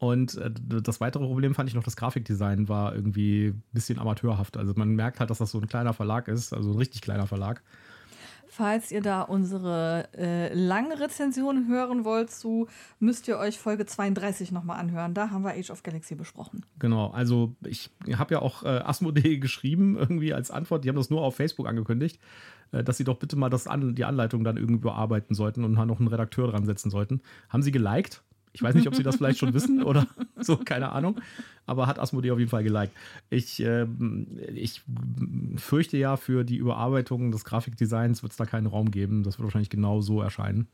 Und 0.00 0.38
äh, 0.38 0.50
das 0.50 1.00
weitere 1.02 1.26
Problem 1.26 1.54
fand 1.54 1.68
ich 1.68 1.74
noch, 1.74 1.84
das 1.84 1.94
Grafikdesign 1.94 2.70
war 2.70 2.94
irgendwie 2.94 3.48
ein 3.48 3.62
bisschen 3.72 3.98
amateurhaft. 3.98 4.56
Also 4.56 4.72
man 4.74 4.94
merkt 4.94 5.20
halt, 5.20 5.28
dass 5.28 5.38
das 5.38 5.50
so 5.50 5.60
ein 5.60 5.68
kleiner 5.68 5.92
Verlag 5.92 6.26
ist, 6.26 6.54
also 6.54 6.70
ein 6.70 6.78
richtig 6.78 7.02
kleiner 7.02 7.26
Verlag. 7.26 7.62
Falls 8.48 8.90
ihr 8.90 9.02
da 9.02 9.20
unsere 9.20 10.08
äh, 10.16 10.54
lange 10.54 10.98
Rezension 10.98 11.68
hören 11.68 12.06
wollt 12.06 12.30
zu, 12.30 12.66
müsst 12.98 13.28
ihr 13.28 13.36
euch 13.36 13.58
Folge 13.58 13.84
32 13.84 14.52
nochmal 14.52 14.80
anhören. 14.80 15.12
Da 15.12 15.30
haben 15.30 15.44
wir 15.44 15.50
Age 15.50 15.70
of 15.70 15.82
Galaxy 15.82 16.14
besprochen. 16.14 16.64
Genau, 16.78 17.10
also 17.10 17.54
ich 17.66 17.90
habe 18.16 18.34
ja 18.34 18.40
auch 18.40 18.62
äh, 18.62 18.68
Asmodee 18.68 19.36
geschrieben, 19.38 19.98
irgendwie 19.98 20.32
als 20.32 20.50
Antwort. 20.50 20.82
Die 20.84 20.88
haben 20.88 20.96
das 20.96 21.10
nur 21.10 21.20
auf 21.20 21.36
Facebook 21.36 21.68
angekündigt, 21.68 22.18
äh, 22.72 22.82
dass 22.82 22.96
sie 22.96 23.04
doch 23.04 23.18
bitte 23.18 23.36
mal 23.36 23.50
das 23.50 23.66
an, 23.66 23.94
die 23.94 24.04
Anleitung 24.06 24.44
dann 24.44 24.56
irgendwie 24.56 24.80
bearbeiten 24.80 25.34
sollten 25.34 25.62
und 25.62 25.72
noch 25.72 25.98
einen 26.00 26.08
Redakteur 26.08 26.48
dran 26.48 26.64
setzen 26.64 26.90
sollten. 26.90 27.20
Haben 27.50 27.62
sie 27.62 27.70
geliked? 27.70 28.22
Ich 28.52 28.62
weiß 28.62 28.74
nicht, 28.74 28.88
ob 28.88 28.94
sie 28.94 29.02
das 29.02 29.16
vielleicht 29.16 29.38
schon 29.38 29.54
wissen 29.54 29.82
oder 29.84 30.06
so, 30.40 30.56
keine 30.56 30.90
Ahnung. 30.90 31.20
Aber 31.66 31.86
hat 31.86 32.00
Asmodee 32.00 32.32
auf 32.32 32.38
jeden 32.38 32.50
Fall 32.50 32.64
geliked. 32.64 32.92
Ich, 33.28 33.62
äh, 33.62 33.86
ich 34.54 34.82
fürchte 35.56 35.96
ja, 35.96 36.16
für 36.16 36.42
die 36.42 36.56
Überarbeitung 36.56 37.30
des 37.30 37.44
Grafikdesigns 37.44 38.22
wird 38.22 38.32
es 38.32 38.38
da 38.38 38.44
keinen 38.44 38.66
Raum 38.66 38.90
geben. 38.90 39.22
Das 39.22 39.38
wird 39.38 39.44
wahrscheinlich 39.44 39.70
genau 39.70 40.00
so 40.00 40.20
erscheinen. 40.20 40.66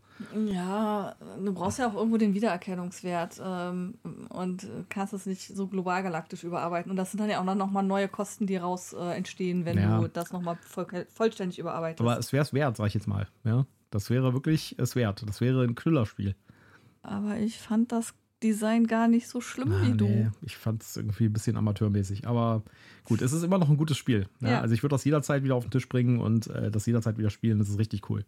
Ja, 0.47 1.15
du 1.45 1.53
brauchst 1.53 1.79
ja 1.79 1.89
auch 1.89 1.95
irgendwo 1.95 2.17
den 2.17 2.33
Wiedererkennungswert 2.33 3.43
ähm, 3.45 3.95
und 4.31 4.67
kannst 4.89 5.13
es 5.13 5.27
nicht 5.27 5.55
so 5.55 5.67
global 5.67 6.03
galaktisch 6.03 6.45
überarbeiten. 6.45 6.91
Und 6.91 6.97
das 6.97 7.11
sind 7.11 7.21
dann 7.21 7.29
ja 7.29 7.41
auch 7.41 7.55
noch 7.55 7.71
mal 7.71 7.83
neue 7.83 8.09
Kosten, 8.09 8.47
die 8.47 8.57
raus 8.57 8.95
äh, 8.95 9.17
entstehen, 9.17 9.67
wenn 9.67 9.77
ja. 9.77 10.01
du 10.01 10.09
das 10.09 10.33
nochmal 10.33 10.57
voll, 10.63 10.87
vollständig 11.13 11.59
überarbeitest. 11.59 12.01
Aber 12.01 12.19
es 12.19 12.33
wäre 12.33 12.43
es 12.43 12.55
wert, 12.55 12.79
sag 12.79 12.87
ich 12.87 12.95
jetzt 12.95 13.07
mal. 13.07 13.29
Ja, 13.45 13.67
das 13.91 14.09
wäre 14.09 14.33
wirklich 14.33 14.77
es 14.79 14.97
wert. 14.97 15.23
Das 15.27 15.43
wäre 15.43 15.63
ein 15.63 15.75
Knüllerspiel. 15.75 16.35
Aber 17.07 17.39
ich 17.39 17.59
fand 17.59 17.93
das 17.93 18.15
Design 18.43 18.87
gar 18.87 19.09
nicht 19.09 19.29
so 19.29 19.41
schlimm 19.41 19.73
ah, 19.73 19.83
wie 19.83 19.91
nee. 19.91 19.97
du. 19.97 20.33
Ich 20.43 20.57
fand 20.57 20.83
es 20.83 20.97
irgendwie 20.97 21.27
ein 21.27 21.33
bisschen 21.33 21.57
amateurmäßig. 21.57 22.27
Aber 22.27 22.63
gut, 23.05 23.23
es 23.23 23.33
ist 23.33 23.43
immer 23.43 23.59
noch 23.59 23.71
ein 23.71 23.77
gutes 23.77 23.97
Spiel. 23.97 24.27
Ja? 24.41 24.51
Ja. 24.51 24.61
Also 24.61 24.75
ich 24.75 24.83
würde 24.83 24.95
das 24.95 25.05
jederzeit 25.05 25.43
wieder 25.43 25.55
auf 25.55 25.65
den 25.65 25.71
Tisch 25.71 25.89
bringen 25.89 26.21
und 26.21 26.49
äh, 26.49 26.71
das 26.71 26.85
jederzeit 26.87 27.17
wieder 27.17 27.31
spielen. 27.31 27.59
Das 27.59 27.69
ist 27.69 27.79
richtig 27.79 28.11
cool. 28.11 28.25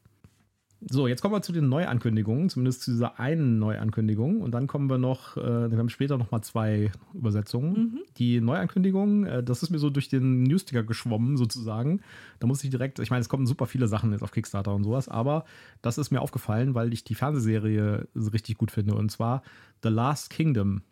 So, 0.80 1.08
jetzt 1.08 1.22
kommen 1.22 1.34
wir 1.34 1.42
zu 1.42 1.52
den 1.52 1.68
Neuankündigungen, 1.68 2.48
zumindest 2.48 2.82
zu 2.82 2.92
dieser 2.92 3.18
einen 3.18 3.58
Neuankündigung. 3.58 4.40
Und 4.40 4.52
dann 4.52 4.68
kommen 4.68 4.88
wir 4.88 4.98
noch, 4.98 5.36
äh, 5.36 5.70
wir 5.70 5.76
haben 5.76 5.88
später 5.88 6.16
noch 6.18 6.30
mal 6.30 6.42
zwei 6.42 6.92
Übersetzungen. 7.14 7.72
Mhm. 7.72 8.00
Die 8.16 8.40
Neuankündigung, 8.40 9.24
äh, 9.24 9.42
das 9.42 9.64
ist 9.64 9.70
mir 9.70 9.80
so 9.80 9.90
durch 9.90 10.08
den 10.08 10.44
Newsticker 10.44 10.84
geschwommen 10.84 11.36
sozusagen. 11.36 12.00
Da 12.38 12.46
muss 12.46 12.62
ich 12.62 12.70
direkt, 12.70 13.00
ich 13.00 13.10
meine, 13.10 13.22
es 13.22 13.28
kommen 13.28 13.46
super 13.46 13.66
viele 13.66 13.88
Sachen 13.88 14.12
jetzt 14.12 14.22
auf 14.22 14.30
Kickstarter 14.30 14.72
und 14.72 14.84
sowas, 14.84 15.08
aber 15.08 15.44
das 15.82 15.98
ist 15.98 16.12
mir 16.12 16.20
aufgefallen, 16.20 16.74
weil 16.74 16.92
ich 16.92 17.02
die 17.02 17.16
Fernsehserie 17.16 18.06
richtig 18.14 18.56
gut 18.56 18.70
finde. 18.70 18.94
Und 18.94 19.10
zwar 19.10 19.42
The 19.82 19.88
Last 19.88 20.30
Kingdom, 20.30 20.82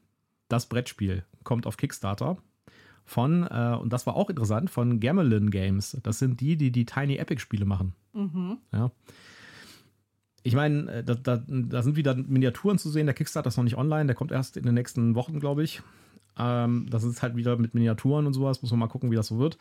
das 0.48 0.66
Brettspiel, 0.68 1.24
kommt 1.44 1.64
auf 1.64 1.76
Kickstarter 1.76 2.38
von, 3.04 3.44
äh, 3.44 3.78
und 3.80 3.92
das 3.92 4.04
war 4.04 4.16
auch 4.16 4.30
interessant, 4.30 4.68
von 4.68 4.98
Gamelin 4.98 5.50
Games. 5.50 5.96
Das 6.02 6.18
sind 6.18 6.40
die, 6.40 6.56
die 6.56 6.72
die 6.72 6.86
Tiny 6.86 7.18
Epic 7.18 7.40
Spiele 7.40 7.66
machen. 7.66 7.94
Mhm. 8.12 8.58
Ja 8.72 8.90
ich 10.46 10.54
meine, 10.54 10.90
äh, 10.92 11.04
da, 11.04 11.14
da, 11.14 11.42
da, 11.48 11.82
sind 11.82 11.96
wieder 11.96 12.14
Miniaturen 12.14 12.78
zu 12.78 12.88
sehen. 12.88 13.06
Der 13.06 13.14
Kickstarter 13.14 13.48
ist 13.48 13.56
noch 13.56 13.64
nicht 13.64 13.76
online, 13.76 14.06
der 14.06 14.14
kommt 14.14 14.30
erst 14.30 14.56
in 14.56 14.62
den 14.62 14.74
nächsten 14.74 15.16
Wochen, 15.16 15.40
glaube 15.40 15.64
ich. 15.64 15.82
Ähm, 16.38 16.86
das 16.88 17.02
ist 17.02 17.20
halt 17.20 17.34
wieder 17.34 17.56
mit 17.56 17.74
Miniaturen 17.74 18.26
und 18.26 18.32
sowas, 18.32 18.62
muss 18.62 18.70
man 18.70 18.78
mal 18.78 18.86
gucken, 18.86 19.10
wie 19.10 19.16
das 19.16 19.26
so 19.26 19.40
wird. 19.40 19.58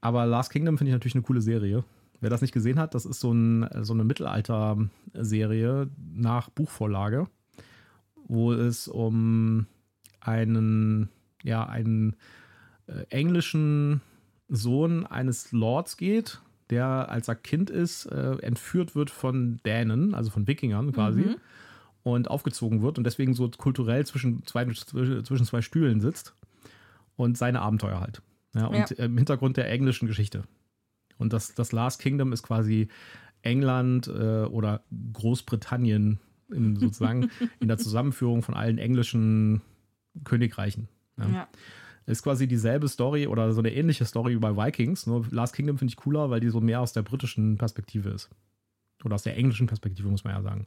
Aber 0.00 0.26
Last 0.26 0.50
Kingdom 0.50 0.76
finde 0.76 0.90
ich 0.90 0.94
natürlich 0.94 1.14
eine 1.14 1.22
coole 1.22 1.40
Serie. 1.40 1.84
Wer 2.20 2.30
das 2.30 2.42
nicht 2.42 2.52
gesehen 2.52 2.80
hat, 2.80 2.96
das 2.96 3.06
ist 3.06 3.20
so, 3.20 3.32
ein, 3.32 3.68
so 3.82 3.92
eine 3.92 4.02
Mittelalter-Serie 4.02 5.88
nach 6.14 6.50
Buchvorlage, 6.50 7.28
wo 8.26 8.52
es 8.52 8.88
um 8.88 9.66
einen, 10.18 11.10
ja, 11.44 11.64
einen 11.64 12.16
äh, 12.88 13.04
englischen 13.10 14.00
Sohn 14.48 15.06
eines 15.06 15.52
Lords 15.52 15.96
geht, 15.96 16.40
der, 16.70 17.10
als 17.10 17.28
er 17.28 17.34
Kind 17.34 17.70
ist, 17.70 18.06
äh, 18.06 18.36
entführt 18.40 18.94
wird 18.94 19.10
von 19.10 19.60
Dänen, 19.64 20.14
also 20.14 20.30
von 20.30 20.46
Wikingern 20.46 20.92
quasi, 20.92 21.20
mhm. 21.20 21.36
und 22.02 22.30
aufgezogen 22.30 22.82
wird 22.82 22.98
und 22.98 23.04
deswegen 23.04 23.34
so 23.34 23.48
kulturell 23.50 24.04
zwischen 24.06 24.44
zwei, 24.46 24.66
zwischen 24.66 25.44
zwei 25.44 25.62
Stühlen 25.62 26.00
sitzt 26.00 26.34
und 27.16 27.38
seine 27.38 27.60
Abenteuer 27.60 28.00
halt. 28.00 28.22
Ja, 28.54 28.66
und 28.66 28.90
ja. 28.90 29.04
im 29.04 29.16
Hintergrund 29.16 29.56
der 29.56 29.70
englischen 29.70 30.06
Geschichte. 30.06 30.44
Und 31.18 31.32
das, 31.32 31.54
das 31.54 31.72
Last 31.72 32.00
Kingdom 32.00 32.32
ist 32.32 32.42
quasi 32.42 32.88
England 33.42 34.08
äh, 34.08 34.44
oder 34.44 34.82
Großbritannien 35.12 36.20
in, 36.50 36.76
sozusagen 36.76 37.30
in 37.60 37.68
der 37.68 37.78
Zusammenführung 37.78 38.42
von 38.42 38.54
allen 38.54 38.78
englischen 38.78 39.62
Königreichen. 40.24 40.88
Ja. 41.18 41.28
ja 41.28 41.48
ist 42.08 42.22
quasi 42.22 42.48
dieselbe 42.48 42.88
Story 42.88 43.26
oder 43.26 43.52
so 43.52 43.60
eine 43.60 43.72
ähnliche 43.72 44.06
Story 44.06 44.34
wie 44.34 44.38
bei 44.38 44.56
Vikings. 44.56 45.06
Nur 45.06 45.26
Last 45.30 45.54
Kingdom 45.54 45.76
finde 45.76 45.92
ich 45.92 45.96
cooler, 45.96 46.30
weil 46.30 46.40
die 46.40 46.48
so 46.48 46.60
mehr 46.60 46.80
aus 46.80 46.94
der 46.94 47.02
britischen 47.02 47.58
Perspektive 47.58 48.08
ist. 48.08 48.30
Oder 49.04 49.14
aus 49.14 49.22
der 49.22 49.36
englischen 49.36 49.66
Perspektive, 49.66 50.08
muss 50.08 50.24
man 50.24 50.34
ja 50.34 50.42
sagen. 50.42 50.66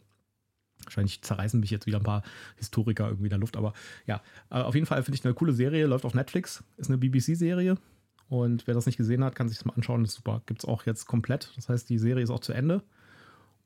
Wahrscheinlich 0.83 1.21
zerreißen 1.21 1.59
mich 1.59 1.71
jetzt 1.71 1.87
wieder 1.87 1.97
ein 1.97 2.03
paar 2.03 2.23
Historiker 2.57 3.07
irgendwie 3.07 3.25
in 3.25 3.31
der 3.31 3.39
Luft, 3.39 3.57
aber 3.57 3.73
ja, 4.07 4.21
äh, 4.49 4.55
auf 4.55 4.73
jeden 4.73 4.87
Fall 4.87 5.03
finde 5.03 5.15
ich 5.15 5.25
eine 5.25 5.33
coole 5.33 5.53
Serie, 5.53 5.85
läuft 5.85 6.05
auf 6.05 6.13
Netflix, 6.13 6.63
ist 6.77 6.89
eine 6.89 6.97
BBC-Serie 6.97 7.77
und 8.29 8.65
wer 8.65 8.73
das 8.73 8.87
nicht 8.87 8.97
gesehen 8.97 9.23
hat, 9.23 9.35
kann 9.35 9.47
sich 9.47 9.59
das 9.59 9.65
mal 9.65 9.75
anschauen, 9.75 10.03
ist 10.03 10.13
super. 10.13 10.41
Gibt 10.47 10.63
es 10.63 10.65
auch 10.67 10.87
jetzt 10.87 11.05
komplett, 11.05 11.51
das 11.55 11.69
heißt, 11.69 11.87
die 11.87 11.99
Serie 11.99 12.23
ist 12.23 12.31
auch 12.31 12.39
zu 12.39 12.53
Ende 12.53 12.81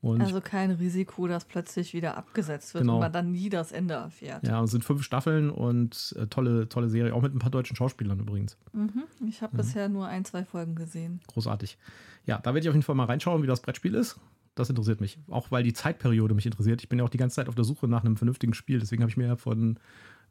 Und 0.06 0.20
also 0.20 0.40
kein 0.40 0.70
Risiko, 0.70 1.26
dass 1.26 1.44
plötzlich 1.44 1.92
wieder 1.94 2.16
abgesetzt 2.16 2.74
wird 2.74 2.82
Genau. 2.82 2.94
und 2.94 3.00
man 3.00 3.12
dann 3.12 3.32
nie 3.32 3.48
das 3.48 3.72
Ende 3.72 3.94
erfährt. 3.94 4.46
ja, 4.46 4.62
es 4.62 4.70
sind 4.70 4.84
fünf 4.84 5.02
Staffeln 5.02 5.50
und 5.50 6.14
äh, 6.18 6.26
tolle, 6.26 6.68
tolle 6.68 6.88
Serie, 6.88 7.14
auch 7.14 7.22
mit 7.22 7.34
ein 7.34 7.38
paar 7.38 7.50
deutschen 7.50 7.76
Schauspielern 7.76 8.18
übrigens. 8.20 8.56
Mhm. 8.72 9.04
Ich 9.28 9.42
habe 9.42 9.56
bisher 9.56 9.88
nur 9.88 10.06
ein, 10.06 10.24
zwei 10.24 10.44
Folgen 10.44 10.74
gesehen. 10.74 11.20
Großartig. 11.28 11.78
Ja, 12.24 12.38
da 12.38 12.50
werde 12.54 12.60
ich 12.60 12.68
auf 12.68 12.74
jeden 12.74 12.82
Fall 12.84 12.94
mal 12.96 13.04
reinschauen, 13.04 13.42
wie 13.42 13.46
das 13.46 13.60
Brettspiel 13.60 13.94
ist. 13.94 14.18
Das 14.54 14.70
interessiert 14.70 15.00
mich. 15.00 15.18
Auch 15.28 15.50
weil 15.50 15.62
die 15.62 15.72
Zeitperiode 15.74 16.34
mich 16.34 16.46
interessiert. 16.46 16.80
Ich 16.82 16.88
bin 16.88 16.98
ja 16.98 17.04
auch 17.04 17.10
die 17.10 17.18
ganze 17.18 17.36
Zeit 17.36 17.48
auf 17.48 17.54
der 17.54 17.64
Suche 17.64 17.88
nach 17.88 18.04
einem 18.04 18.16
vernünftigen 18.16 18.54
Spiel. 18.54 18.78
Deswegen 18.78 19.02
habe 19.02 19.10
ich 19.10 19.16
mir 19.18 19.36
von 19.36 19.78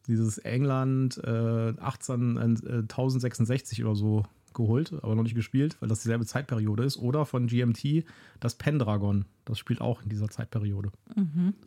dieses 0.08 0.38
England 0.39 1.17
äh, 1.24 1.74
18, 1.79 2.38
äh, 2.38 2.39
1066 2.82 3.84
oder 3.84 3.96
so 3.96 4.24
geholt, 4.56 4.94
aber 5.02 5.16
noch 5.16 5.24
nicht 5.24 5.36
gespielt, 5.36 5.78
weil 5.80 5.90
das 5.90 6.02
dieselbe 6.02 6.26
Zeitperiode 6.26 6.84
ist. 6.84 6.98
Oder 6.98 7.26
von 7.26 7.48
GMT 7.48 8.06
das 8.40 8.56
Pendragon. 8.56 9.26
Das 9.46 9.60
spielt 9.60 9.82
auch 9.82 10.02
in 10.02 10.10
dieser 10.10 10.30
Zeitperiode. 10.30 10.92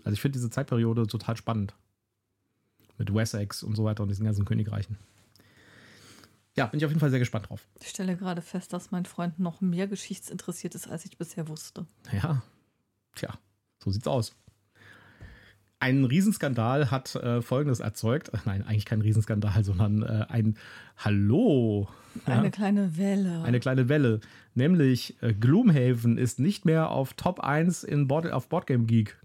Also 0.04 0.12
ich 0.12 0.21
finde 0.21 0.38
diese 0.38 0.50
Zeitperiode 0.50 1.07
total 1.07 1.37
spannend. 1.37 1.75
Mit 2.97 3.14
Wessex 3.14 3.62
und 3.62 3.76
so 3.76 3.85
weiter 3.85 4.02
und 4.02 4.09
diesen 4.09 4.25
ganzen 4.25 4.45
Königreichen. 4.45 4.97
Ja, 6.57 6.66
bin 6.66 6.78
ich 6.78 6.85
auf 6.85 6.90
jeden 6.90 6.99
Fall 6.99 7.11
sehr 7.11 7.21
gespannt 7.21 7.49
drauf. 7.49 7.68
Ich 7.80 7.88
stelle 7.88 8.16
gerade 8.16 8.42
fest, 8.42 8.73
dass 8.73 8.90
mein 8.90 9.04
Freund 9.04 9.38
noch 9.38 9.61
mehr 9.61 9.87
geschichtsinteressiert 9.87 10.75
ist, 10.75 10.88
als 10.88 11.04
ich 11.04 11.16
bisher 11.16 11.47
wusste. 11.47 11.87
Ja, 12.11 12.42
tja, 13.14 13.38
so 13.78 13.92
sieht's 13.92 14.09
aus. 14.09 14.35
Ein 15.80 16.04
Riesenskandal 16.04 16.90
hat 16.90 17.14
äh, 17.14 17.40
Folgendes 17.40 17.78
erzeugt. 17.80 18.32
Nein, 18.44 18.64
eigentlich 18.66 18.85
kein 18.85 19.00
Riesenskandal, 19.00 19.62
sondern 19.64 20.02
äh, 20.02 20.26
ein 20.28 20.56
Hallo. 20.97 21.88
Eine 22.26 22.44
Ja, 22.47 22.50
kleine 22.50 22.97
Welle. 22.97 23.42
eine 23.44 23.61
kleine 23.61 23.88
Welle. 23.88 24.20
Nämlich 24.54 25.16
äh, 25.23 25.32
Gloomhaven 25.35 26.18
ist 26.18 26.40
nicht 26.40 26.64
mehr 26.64 26.90
auf 26.90 27.12
Top 27.14 27.40
1 27.40 27.85
in 27.85 28.08
Board, 28.08 28.30
auf 28.32 28.49
Boardgame 28.49 28.87
Geek. 28.87 29.16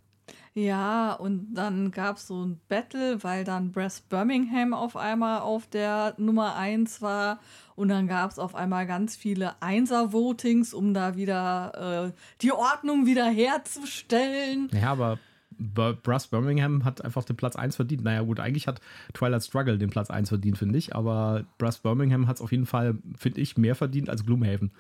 Ja, 0.56 1.14
und 1.14 1.56
dann 1.56 1.90
gab 1.90 2.18
es 2.18 2.28
so 2.28 2.46
ein 2.46 2.60
Battle, 2.70 3.24
weil 3.24 3.44
dann 3.44 3.72
Brass 3.72 4.02
Birmingham 4.02 4.76
auf 4.76 4.96
einmal 4.96 5.42
auf 5.42 5.66
der 5.66 6.14
Nummer 6.18 6.56
1 6.56 7.02
war. 7.02 7.40
Und 7.76 7.88
dann 7.90 8.08
gab 8.08 8.30
es 8.30 8.38
auf 8.38 8.54
einmal 8.54 8.86
ganz 8.86 9.16
viele 9.16 9.60
Einser-Votings, 9.64 10.76
um 10.76 10.94
da 10.94 11.16
wieder 11.16 12.12
äh, 12.14 12.20
die 12.44 12.52
Ordnung 12.52 13.08
wieder 13.08 13.26
herzustellen. 13.26 14.70
Ja, 14.72 14.92
aber 14.92 15.18
Brass 15.58 16.28
Birmingham 16.28 16.86
hat 16.86 17.04
einfach 17.04 17.24
den 17.24 17.36
Platz 17.36 17.56
1 17.56 17.76
verdient. 17.76 18.04
Naja, 18.04 18.22
gut, 18.22 18.40
eigentlich 18.40 18.68
hat 18.68 18.82
Twilight 19.14 19.44
Struggle 19.44 19.78
den 19.78 19.90
Platz 19.90 20.10
1 20.10 20.30
verdient, 20.30 20.58
finde 20.58 20.78
ich. 20.78 20.96
Aber 20.96 21.46
Brass 21.58 21.80
Birmingham 21.80 22.28
hat 22.28 22.38
es 22.38 22.42
auf 22.42 22.52
jeden 22.52 22.66
Fall, 22.66 22.96
finde 23.18 23.42
ich, 23.42 23.58
mehr 23.58 23.76
verdient 23.76 24.10
als 24.10 24.26
Gloomhaven. 24.26 24.72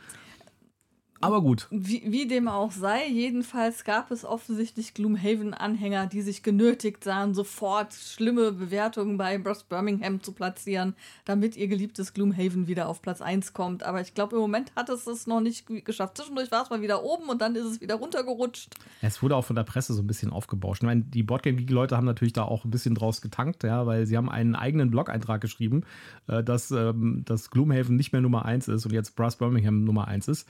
Aber 1.23 1.41
gut. 1.41 1.67
Wie, 1.71 2.03
wie 2.05 2.27
dem 2.27 2.47
auch 2.47 2.71
sei, 2.71 3.07
jedenfalls 3.07 3.83
gab 3.83 4.11
es 4.11 4.25
offensichtlich 4.25 4.93
Gloomhaven-Anhänger, 4.93 6.07
die 6.07 6.21
sich 6.21 6.43
genötigt 6.43 7.03
sahen, 7.03 7.33
sofort 7.33 7.93
schlimme 7.93 8.51
Bewertungen 8.51 9.17
bei 9.17 9.37
Brass 9.37 9.63
Birmingham 9.63 10.21
zu 10.21 10.31
platzieren, 10.33 10.95
damit 11.25 11.55
ihr 11.57 11.67
geliebtes 11.67 12.13
Gloomhaven 12.13 12.67
wieder 12.67 12.87
auf 12.87 13.01
Platz 13.01 13.21
1 13.21 13.53
kommt. 13.53 13.83
Aber 13.83 14.01
ich 14.01 14.13
glaube, 14.13 14.35
im 14.35 14.41
Moment 14.41 14.71
hat 14.75 14.89
es 14.89 15.07
es 15.07 15.27
noch 15.27 15.41
nicht 15.41 15.65
ge- 15.67 15.81
geschafft. 15.81 16.17
Zwischendurch 16.17 16.51
war 16.51 16.63
es 16.63 16.69
mal 16.69 16.81
wieder 16.81 17.03
oben 17.03 17.29
und 17.29 17.41
dann 17.41 17.55
ist 17.55 17.65
es 17.65 17.81
wieder 17.81 17.95
runtergerutscht. 17.95 18.73
Es 19.01 19.21
wurde 19.21 19.35
auch 19.35 19.45
von 19.45 19.55
der 19.55 19.63
Presse 19.63 19.93
so 19.93 20.01
ein 20.01 20.07
bisschen 20.07 20.31
aufgebauscht. 20.31 20.81
Ich 20.83 20.87
meine, 20.87 21.01
die 21.01 21.23
Boardgame 21.23 21.57
Geek-Leute 21.57 21.97
haben 21.97 22.05
natürlich 22.05 22.33
da 22.33 22.43
auch 22.43 22.65
ein 22.65 22.71
bisschen 22.71 22.95
draus 22.95 23.21
getankt, 23.21 23.63
ja, 23.63 23.85
weil 23.85 24.05
sie 24.05 24.17
haben 24.17 24.29
einen 24.29 24.55
eigenen 24.55 24.91
Blog-Eintrag 24.91 25.41
geschrieben, 25.41 25.83
äh, 26.27 26.43
dass, 26.43 26.71
ähm, 26.71 27.23
dass 27.25 27.49
Gloomhaven 27.49 27.95
nicht 27.95 28.11
mehr 28.11 28.21
Nummer 28.21 28.45
1 28.45 28.67
ist 28.67 28.85
und 28.85 28.93
jetzt 28.93 29.15
Brass 29.15 29.37
Birmingham 29.37 29.83
Nummer 29.83 30.07
1 30.07 30.27
ist. 30.27 30.47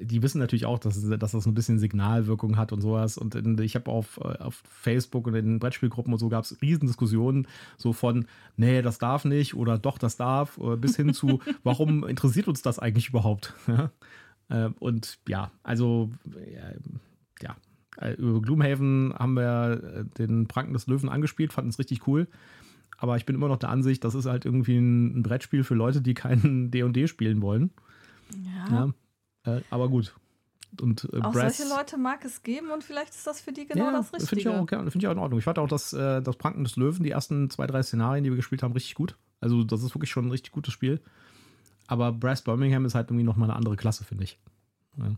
Die 0.00 0.22
wissen 0.22 0.38
natürlich 0.38 0.66
auch, 0.66 0.78
dass, 0.78 1.00
dass 1.00 1.32
das 1.32 1.46
ein 1.46 1.54
bisschen 1.54 1.78
Signalwirkung 1.78 2.56
hat 2.56 2.72
und 2.72 2.80
sowas. 2.80 3.18
Und 3.18 3.34
in, 3.34 3.58
ich 3.60 3.74
habe 3.74 3.90
auf, 3.90 4.18
äh, 4.18 4.38
auf 4.38 4.62
Facebook 4.68 5.26
und 5.26 5.34
in 5.34 5.44
den 5.44 5.58
Brettspielgruppen 5.58 6.12
und 6.12 6.18
so 6.18 6.28
gab 6.28 6.44
es 6.44 6.60
Riesendiskussionen, 6.62 7.46
so 7.76 7.92
von, 7.92 8.26
nee, 8.56 8.82
das 8.82 8.98
darf 8.98 9.24
nicht 9.24 9.54
oder 9.54 9.78
doch, 9.78 9.98
das 9.98 10.16
darf, 10.16 10.58
äh, 10.58 10.76
bis 10.76 10.96
hin 10.96 11.12
zu, 11.12 11.40
warum 11.62 12.04
interessiert 12.04 12.48
uns 12.48 12.62
das 12.62 12.78
eigentlich 12.78 13.08
überhaupt? 13.08 13.54
Ja? 13.68 13.90
Äh, 14.48 14.70
Und 14.80 15.18
ja, 15.28 15.52
also 15.62 16.10
ja, 17.40 17.56
äh, 17.98 18.14
über 18.14 18.42
Gloomhaven 18.42 19.14
haben 19.16 19.34
wir 19.34 20.06
den 20.18 20.48
Pranken 20.48 20.72
des 20.72 20.86
Löwen 20.86 21.08
angespielt, 21.08 21.52
fanden 21.52 21.70
es 21.70 21.78
richtig 21.78 22.06
cool. 22.06 22.26
Aber 22.98 23.16
ich 23.16 23.24
bin 23.24 23.34
immer 23.34 23.48
noch 23.48 23.56
der 23.56 23.70
Ansicht, 23.70 24.04
das 24.04 24.14
ist 24.14 24.26
halt 24.26 24.44
irgendwie 24.44 24.76
ein, 24.76 25.18
ein 25.18 25.22
Brettspiel 25.22 25.64
für 25.64 25.74
Leute, 25.74 26.02
die 26.02 26.14
keinen 26.14 26.70
D&D 26.70 27.06
spielen 27.06 27.40
wollen. 27.40 27.70
Ja. 28.44 28.74
Ja. 28.74 28.94
Äh, 29.58 29.62
aber 29.70 29.88
gut. 29.88 30.14
Und 30.80 31.08
äh, 31.12 31.20
Auch 31.20 31.32
Brass- 31.32 31.56
solche 31.58 31.72
Leute 31.74 31.98
mag 31.98 32.24
es 32.24 32.42
geben 32.42 32.70
und 32.70 32.84
vielleicht 32.84 33.10
ist 33.14 33.26
das 33.26 33.40
für 33.40 33.52
die 33.52 33.66
genau 33.66 33.86
ja, 33.86 33.92
das 33.92 34.08
Finde 34.10 34.24
ich, 34.24 34.32
Richtige. 34.32 34.54
auch, 34.56 34.60
okay, 34.62 34.78
find 34.90 34.96
ich 35.02 35.06
auch 35.08 35.12
in 35.12 35.18
Ordnung. 35.18 35.38
Ich 35.38 35.44
fand 35.44 35.58
auch 35.58 35.66
das, 35.68 35.92
äh, 35.92 36.22
das 36.22 36.36
Pranken 36.36 36.62
des 36.64 36.76
Löwen, 36.76 37.02
die 37.02 37.10
ersten 37.10 37.50
zwei, 37.50 37.66
drei 37.66 37.82
Szenarien, 37.82 38.22
die 38.22 38.30
wir 38.30 38.36
gespielt 38.36 38.62
haben, 38.62 38.72
richtig 38.72 38.94
gut. 38.94 39.16
Also, 39.40 39.64
das 39.64 39.82
ist 39.82 39.94
wirklich 39.94 40.10
schon 40.10 40.26
ein 40.26 40.30
richtig 40.30 40.52
gutes 40.52 40.72
Spiel. 40.72 41.00
Aber 41.88 42.12
Brass 42.12 42.42
Birmingham 42.42 42.84
ist 42.84 42.94
halt 42.94 43.08
irgendwie 43.08 43.24
nochmal 43.24 43.48
eine 43.50 43.56
andere 43.56 43.74
Klasse, 43.76 44.04
finde 44.04 44.24
ich. 44.24 44.38
Ja. 44.96 45.16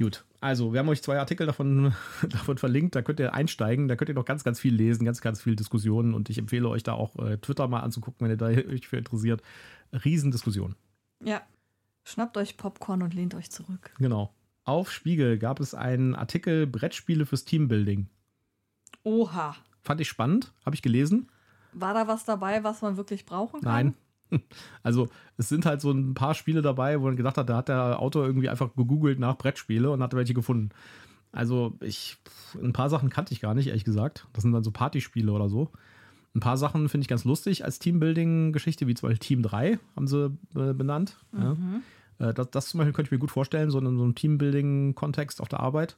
Gut, 0.00 0.24
also 0.40 0.72
wir 0.72 0.80
haben 0.80 0.88
euch 0.88 1.02
zwei 1.04 1.20
Artikel 1.20 1.46
davon, 1.46 1.94
davon 2.28 2.58
verlinkt, 2.58 2.96
da 2.96 3.02
könnt 3.02 3.20
ihr 3.20 3.32
einsteigen, 3.32 3.86
da 3.86 3.94
könnt 3.94 4.08
ihr 4.08 4.14
noch 4.16 4.24
ganz, 4.24 4.42
ganz 4.42 4.58
viel 4.58 4.74
lesen, 4.74 5.04
ganz, 5.04 5.20
ganz 5.20 5.40
viel 5.40 5.54
Diskussionen 5.54 6.14
und 6.14 6.30
ich 6.30 6.38
empfehle 6.38 6.68
euch 6.68 6.82
da 6.82 6.94
auch 6.94 7.16
äh, 7.24 7.36
Twitter 7.38 7.68
mal 7.68 7.78
anzugucken, 7.80 8.24
wenn 8.24 8.32
ihr 8.32 8.36
da 8.36 8.46
euch 8.72 8.88
für 8.88 8.96
interessiert. 8.96 9.40
Riesendiskussion. 9.92 10.74
Ja. 11.22 11.42
Schnappt 12.04 12.36
euch 12.36 12.56
Popcorn 12.56 13.02
und 13.02 13.14
lehnt 13.14 13.34
euch 13.34 13.50
zurück. 13.50 13.92
Genau. 13.98 14.32
Auf 14.64 14.90
Spiegel 14.90 15.38
gab 15.38 15.60
es 15.60 15.74
einen 15.74 16.14
Artikel 16.14 16.66
Brettspiele 16.66 17.26
fürs 17.26 17.44
Teambuilding. 17.44 18.08
Oha. 19.02 19.56
Fand 19.82 20.00
ich 20.00 20.08
spannend, 20.08 20.52
habe 20.64 20.76
ich 20.76 20.82
gelesen. 20.82 21.28
War 21.72 21.92
da 21.92 22.06
was 22.06 22.24
dabei, 22.24 22.64
was 22.64 22.82
man 22.82 22.96
wirklich 22.96 23.26
brauchen 23.26 23.60
kann? 23.60 23.72
Nein. 23.72 23.94
Also 24.82 25.08
es 25.36 25.48
sind 25.48 25.64
halt 25.64 25.80
so 25.80 25.92
ein 25.92 26.14
paar 26.14 26.34
Spiele 26.34 26.60
dabei, 26.60 26.98
wo 26.98 27.04
man 27.04 27.14
gedacht 27.14 27.36
hat, 27.36 27.48
da 27.48 27.58
hat 27.58 27.68
der 27.68 28.00
Autor 28.00 28.26
irgendwie 28.26 28.48
einfach 28.48 28.74
gegoogelt 28.74 29.20
nach 29.20 29.36
Brettspiele 29.36 29.90
und 29.90 30.02
hat 30.02 30.14
welche 30.14 30.34
gefunden. 30.34 30.70
Also 31.30 31.76
ich, 31.80 32.16
ein 32.54 32.72
paar 32.72 32.88
Sachen 32.88 33.10
kannte 33.10 33.32
ich 33.32 33.40
gar 33.40 33.54
nicht, 33.54 33.68
ehrlich 33.68 33.84
gesagt. 33.84 34.26
Das 34.32 34.42
sind 34.42 34.52
dann 34.52 34.64
so 34.64 34.70
Partyspiele 34.70 35.30
oder 35.30 35.48
so. 35.48 35.70
Ein 36.34 36.40
paar 36.40 36.56
Sachen 36.56 36.88
finde 36.88 37.02
ich 37.02 37.08
ganz 37.08 37.24
lustig 37.24 37.64
als 37.64 37.78
Teambuilding-Geschichte, 37.78 38.86
wie 38.86 38.94
zum 38.94 39.08
Beispiel 39.08 39.26
Team 39.26 39.42
3 39.42 39.78
haben 39.94 40.08
sie 40.08 40.36
äh, 40.56 40.72
benannt. 40.72 41.16
Ja. 41.32 41.56
Äh, 42.18 42.34
das, 42.34 42.50
das 42.50 42.68
zum 42.68 42.78
Beispiel 42.78 42.92
könnte 42.92 43.08
ich 43.08 43.12
mir 43.12 43.18
gut 43.18 43.30
vorstellen, 43.30 43.70
so 43.70 43.78
in 43.78 43.96
so 43.96 44.02
einem 44.02 44.14
Teambuilding-Kontext 44.14 45.40
auf 45.40 45.48
der 45.48 45.60
Arbeit. 45.60 45.96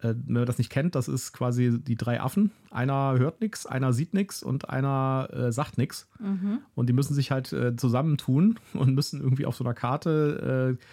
Äh, 0.00 0.14
wenn 0.26 0.34
man 0.34 0.46
das 0.46 0.58
nicht 0.58 0.70
kennt, 0.70 0.94
das 0.94 1.08
ist 1.08 1.32
quasi 1.32 1.78
die 1.80 1.96
drei 1.96 2.20
Affen. 2.20 2.50
Einer 2.70 3.14
hört 3.18 3.40
nichts, 3.40 3.66
einer 3.66 3.92
sieht 3.92 4.14
nichts 4.14 4.42
und 4.42 4.68
einer 4.68 5.28
äh, 5.32 5.52
sagt 5.52 5.78
nichts. 5.78 6.08
Und 6.74 6.88
die 6.88 6.92
müssen 6.92 7.14
sich 7.14 7.30
halt 7.30 7.52
äh, 7.52 7.76
zusammentun 7.76 8.58
und 8.74 8.94
müssen 8.94 9.20
irgendwie 9.20 9.46
auf 9.46 9.56
so 9.56 9.64
einer 9.64 9.74
Karte 9.74 10.76
äh, 10.78 10.84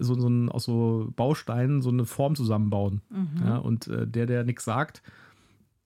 so, 0.00 0.18
so 0.18 0.28
ein, 0.28 0.48
aus 0.50 0.64
so 0.64 1.12
Bausteinen 1.16 1.82
so 1.82 1.88
eine 1.88 2.04
Form 2.04 2.34
zusammenbauen. 2.34 3.00
Ja, 3.42 3.56
und 3.56 3.88
der, 3.90 4.26
der 4.26 4.44
nichts 4.44 4.64
sagt, 4.64 5.02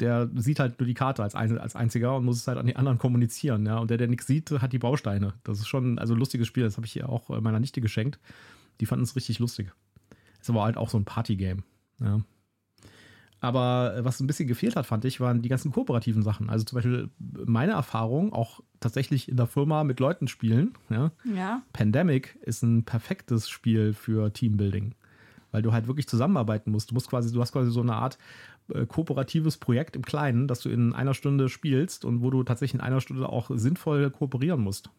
der 0.02 0.28
sieht 0.34 0.60
halt 0.60 0.78
nur 0.78 0.86
die 0.86 0.94
Karte 0.94 1.22
als, 1.22 1.34
ein, 1.34 1.56
als 1.58 1.76
einziger 1.76 2.16
und 2.16 2.24
muss 2.24 2.36
es 2.36 2.48
halt 2.48 2.58
an 2.58 2.66
die 2.66 2.76
anderen 2.76 2.98
kommunizieren. 2.98 3.64
Ja? 3.64 3.78
Und 3.78 3.90
der, 3.90 3.96
der 3.96 4.08
nichts 4.08 4.26
sieht, 4.26 4.50
hat 4.50 4.72
die 4.72 4.78
Bausteine. 4.78 5.34
Das 5.44 5.58
ist 5.58 5.68
schon 5.68 5.98
also 5.98 6.14
ein 6.14 6.18
lustiges 6.18 6.46
Spiel. 6.46 6.64
Das 6.64 6.76
habe 6.76 6.86
ich 6.86 7.02
auch 7.04 7.30
äh, 7.30 7.40
meiner 7.40 7.60
Nichte 7.60 7.80
geschenkt. 7.80 8.18
Die 8.80 8.86
fanden 8.86 9.04
es 9.04 9.16
richtig 9.16 9.38
lustig. 9.38 9.72
Ist 10.40 10.50
aber 10.50 10.64
halt 10.64 10.76
auch 10.76 10.90
so 10.90 10.98
ein 10.98 11.04
Partygame. 11.04 11.62
Ja. 12.00 12.20
Aber 13.42 13.96
äh, 13.96 14.04
was 14.04 14.20
ein 14.20 14.26
bisschen 14.26 14.48
gefehlt 14.48 14.76
hat, 14.76 14.86
fand 14.86 15.04
ich, 15.04 15.20
waren 15.20 15.42
die 15.42 15.48
ganzen 15.48 15.72
kooperativen 15.72 16.22
Sachen. 16.22 16.48
Also 16.48 16.64
zum 16.64 16.76
Beispiel 16.76 17.10
meine 17.18 17.72
Erfahrung, 17.72 18.32
auch 18.32 18.60
tatsächlich 18.80 19.28
in 19.28 19.36
der 19.36 19.46
Firma 19.46 19.84
mit 19.84 20.00
Leuten 20.00 20.28
spielen. 20.28 20.74
Ja? 20.90 21.10
Ja. 21.34 21.62
Pandemic 21.72 22.38
ist 22.42 22.62
ein 22.62 22.84
perfektes 22.84 23.48
Spiel 23.48 23.94
für 23.94 24.32
Teambuilding, 24.32 24.94
weil 25.50 25.62
du 25.62 25.72
halt 25.72 25.88
wirklich 25.88 26.08
zusammenarbeiten 26.08 26.70
musst. 26.70 26.90
Du 26.90 26.94
musst 26.94 27.08
quasi, 27.08 27.32
du 27.32 27.40
hast 27.40 27.52
quasi 27.52 27.70
so 27.70 27.82
eine 27.82 27.94
Art 27.94 28.16
äh, 28.72 28.86
kooperatives 28.86 29.56
Projekt 29.56 29.96
im 29.96 30.02
Kleinen, 30.02 30.48
das 30.48 30.60
du 30.60 30.68
in 30.68 30.92
einer 30.92 31.14
Stunde 31.14 31.48
spielst 31.48 32.04
und 32.04 32.22
wo 32.22 32.30
du 32.30 32.42
tatsächlich 32.42 32.74
in 32.74 32.80
einer 32.80 33.00
Stunde 33.00 33.28
auch 33.28 33.50
sinnvoll 33.52 34.10
kooperieren 34.10 34.60
musst. 34.60 34.90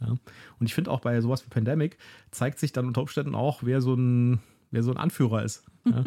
Ja? 0.00 0.08
Und 0.08 0.66
ich 0.66 0.74
finde 0.74 0.90
auch 0.90 1.00
bei 1.00 1.20
sowas 1.20 1.44
wie 1.44 1.50
Pandemic 1.50 1.98
zeigt 2.30 2.58
sich 2.58 2.72
dann 2.72 2.86
unter 2.86 3.00
Umständen 3.00 3.34
auch, 3.34 3.62
wer 3.62 3.80
so 3.80 3.94
ein, 3.94 4.40
wer 4.70 4.82
so 4.82 4.90
ein 4.90 4.96
Anführer 4.96 5.42
ist. 5.44 5.64
Ja? 5.84 6.04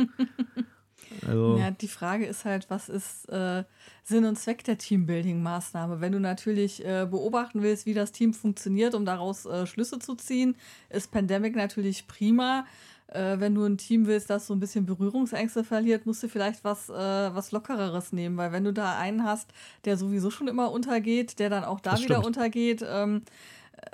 also, 1.28 1.58
Ja, 1.58 1.72
die 1.72 1.88
Frage 1.88 2.26
ist 2.26 2.46
halt, 2.46 2.70
was 2.70 2.90
ist 2.90 3.30
äh, 3.30 3.64
Sinn 4.04 4.26
und 4.26 4.38
Zweck 4.38 4.64
der 4.64 4.78
Teambuilding-Maßnahme? 4.78 6.02
Wenn 6.02 6.12
du 6.12 6.20
natürlich 6.20 6.84
äh, 6.86 7.08
beobachten 7.10 7.62
willst, 7.62 7.86
wie 7.86 7.94
das 7.94 8.12
Team 8.12 8.34
funktioniert, 8.34 8.96
um 8.96 9.06
daraus 9.06 9.46
äh, 9.46 9.66
Schlüsse 9.66 10.00
zu 10.00 10.16
ziehen, 10.16 10.56
ist 10.90 11.12
Pandemic 11.12 11.56
natürlich 11.56 12.08
prima. 12.08 12.66
Äh, 13.08 13.40
wenn 13.40 13.54
du 13.54 13.64
ein 13.64 13.78
Team 13.78 14.08
willst, 14.08 14.30
das 14.30 14.48
so 14.48 14.54
ein 14.54 14.60
bisschen 14.60 14.86
Berührungsängste 14.86 15.64
verliert, 15.64 16.06
musst 16.06 16.24
du 16.24 16.28
vielleicht 16.28 16.64
was, 16.64 16.90
äh, 16.90 16.94
was 16.94 17.52
Lockereres 17.52 18.12
nehmen, 18.14 18.36
weil 18.38 18.52
wenn 18.52 18.64
du 18.64 18.74
da 18.74 18.98
einen 18.98 19.24
hast, 19.24 19.52
der 19.86 19.98
sowieso 19.98 20.32
schon 20.32 20.48
immer 20.48 20.72
untergeht, 20.72 21.38
der 21.40 21.50
dann 21.50 21.64
auch 21.64 21.80
da 21.80 21.92
Das 21.92 22.02
wieder 22.02 22.16
stimmt. 22.16 22.28
untergeht, 22.28 22.84
ähm, 22.88 23.22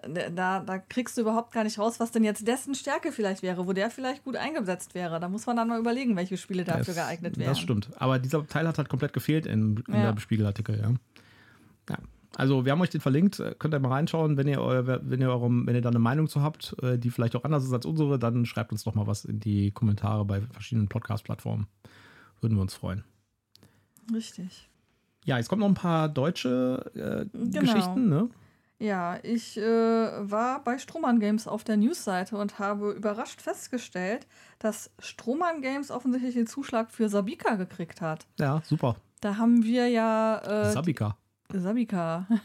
äh, 0.03 0.31
da, 0.31 0.61
da 0.61 0.77
kriegst 0.77 1.17
du 1.17 1.21
überhaupt 1.21 1.51
gar 1.51 1.65
nicht 1.65 1.77
raus, 1.77 1.99
was 1.99 2.11
denn 2.11 2.23
jetzt 2.23 2.47
dessen 2.47 2.73
Stärke 2.73 3.11
vielleicht 3.11 3.43
wäre, 3.43 3.67
wo 3.67 3.73
der 3.73 3.89
vielleicht 3.91 4.23
gut 4.23 4.37
eingesetzt 4.37 4.95
wäre. 4.95 5.19
Da 5.19 5.27
muss 5.27 5.45
man 5.45 5.57
dann 5.57 5.67
mal 5.67 5.79
überlegen, 5.79 6.15
welche 6.15 6.37
Spiele 6.37 6.63
dafür 6.63 6.93
das, 6.93 6.95
geeignet 6.95 7.37
wären. 7.37 7.49
Das 7.49 7.59
stimmt. 7.59 7.89
Aber 7.97 8.17
dieser 8.17 8.47
Teil 8.47 8.65
hat 8.65 8.77
halt 8.77 8.87
komplett 8.87 9.11
gefehlt 9.11 9.45
in, 9.45 9.83
in 9.87 9.93
ja. 9.93 10.11
der 10.13 10.21
Spiegelartikel, 10.21 10.79
ja. 10.79 10.91
ja. 11.89 11.97
Also 12.35 12.65
wir 12.65 12.71
haben 12.71 12.81
euch 12.81 12.89
den 12.89 13.01
verlinkt, 13.01 13.43
könnt 13.59 13.73
ihr 13.73 13.79
mal 13.79 13.89
reinschauen, 13.89 14.37
wenn 14.37 14.47
ihr, 14.47 14.59
wenn 14.59 15.19
ihr, 15.21 15.29
eurem, 15.29 15.67
wenn 15.67 15.75
ihr 15.75 15.81
da 15.81 15.89
eine 15.89 15.99
Meinung 15.99 16.27
zu 16.27 16.41
habt, 16.41 16.75
äh, 16.81 16.97
die 16.97 17.09
vielleicht 17.09 17.35
auch 17.35 17.43
anders 17.43 17.63
ist 17.65 17.73
als 17.73 17.85
unsere, 17.85 18.17
dann 18.17 18.45
schreibt 18.45 18.71
uns 18.71 18.83
doch 18.83 18.95
mal 18.95 19.07
was 19.07 19.25
in 19.25 19.39
die 19.39 19.71
Kommentare 19.71 20.23
bei 20.23 20.41
verschiedenen 20.41 20.87
Podcast-Plattformen. 20.87 21.67
Würden 22.39 22.55
wir 22.57 22.61
uns 22.61 22.73
freuen. 22.73 23.03
Richtig. 24.13 24.69
Ja, 25.25 25.37
jetzt 25.37 25.49
kommen 25.49 25.59
noch 25.59 25.67
ein 25.67 25.75
paar 25.75 26.09
deutsche 26.09 26.91
äh, 26.95 27.37
genau. 27.37 27.59
Geschichten, 27.61 28.09
ne? 28.09 28.29
Ja, 28.79 29.19
ich 29.21 29.57
äh, 29.57 29.61
war 29.61 30.63
bei 30.63 30.79
Strohmann 30.79 31.19
Games 31.19 31.47
auf 31.47 31.63
der 31.63 31.77
Newsseite 31.77 32.35
und 32.35 32.57
habe 32.57 32.93
überrascht 32.93 33.39
festgestellt, 33.39 34.25
dass 34.57 34.89
Strohmann 34.97 35.61
Games 35.61 35.91
offensichtlich 35.91 36.33
den 36.33 36.47
Zuschlag 36.47 36.89
für 36.89 37.07
Sabika 37.07 37.57
gekriegt 37.57 38.01
hat. 38.01 38.25
Ja, 38.39 38.61
super. 38.65 38.95
Da 39.19 39.37
haben 39.37 39.63
wir 39.63 39.87
ja. 39.87 40.39
Äh, 40.39 40.71
Sabika. 40.71 41.15
Sabika. 41.59 42.27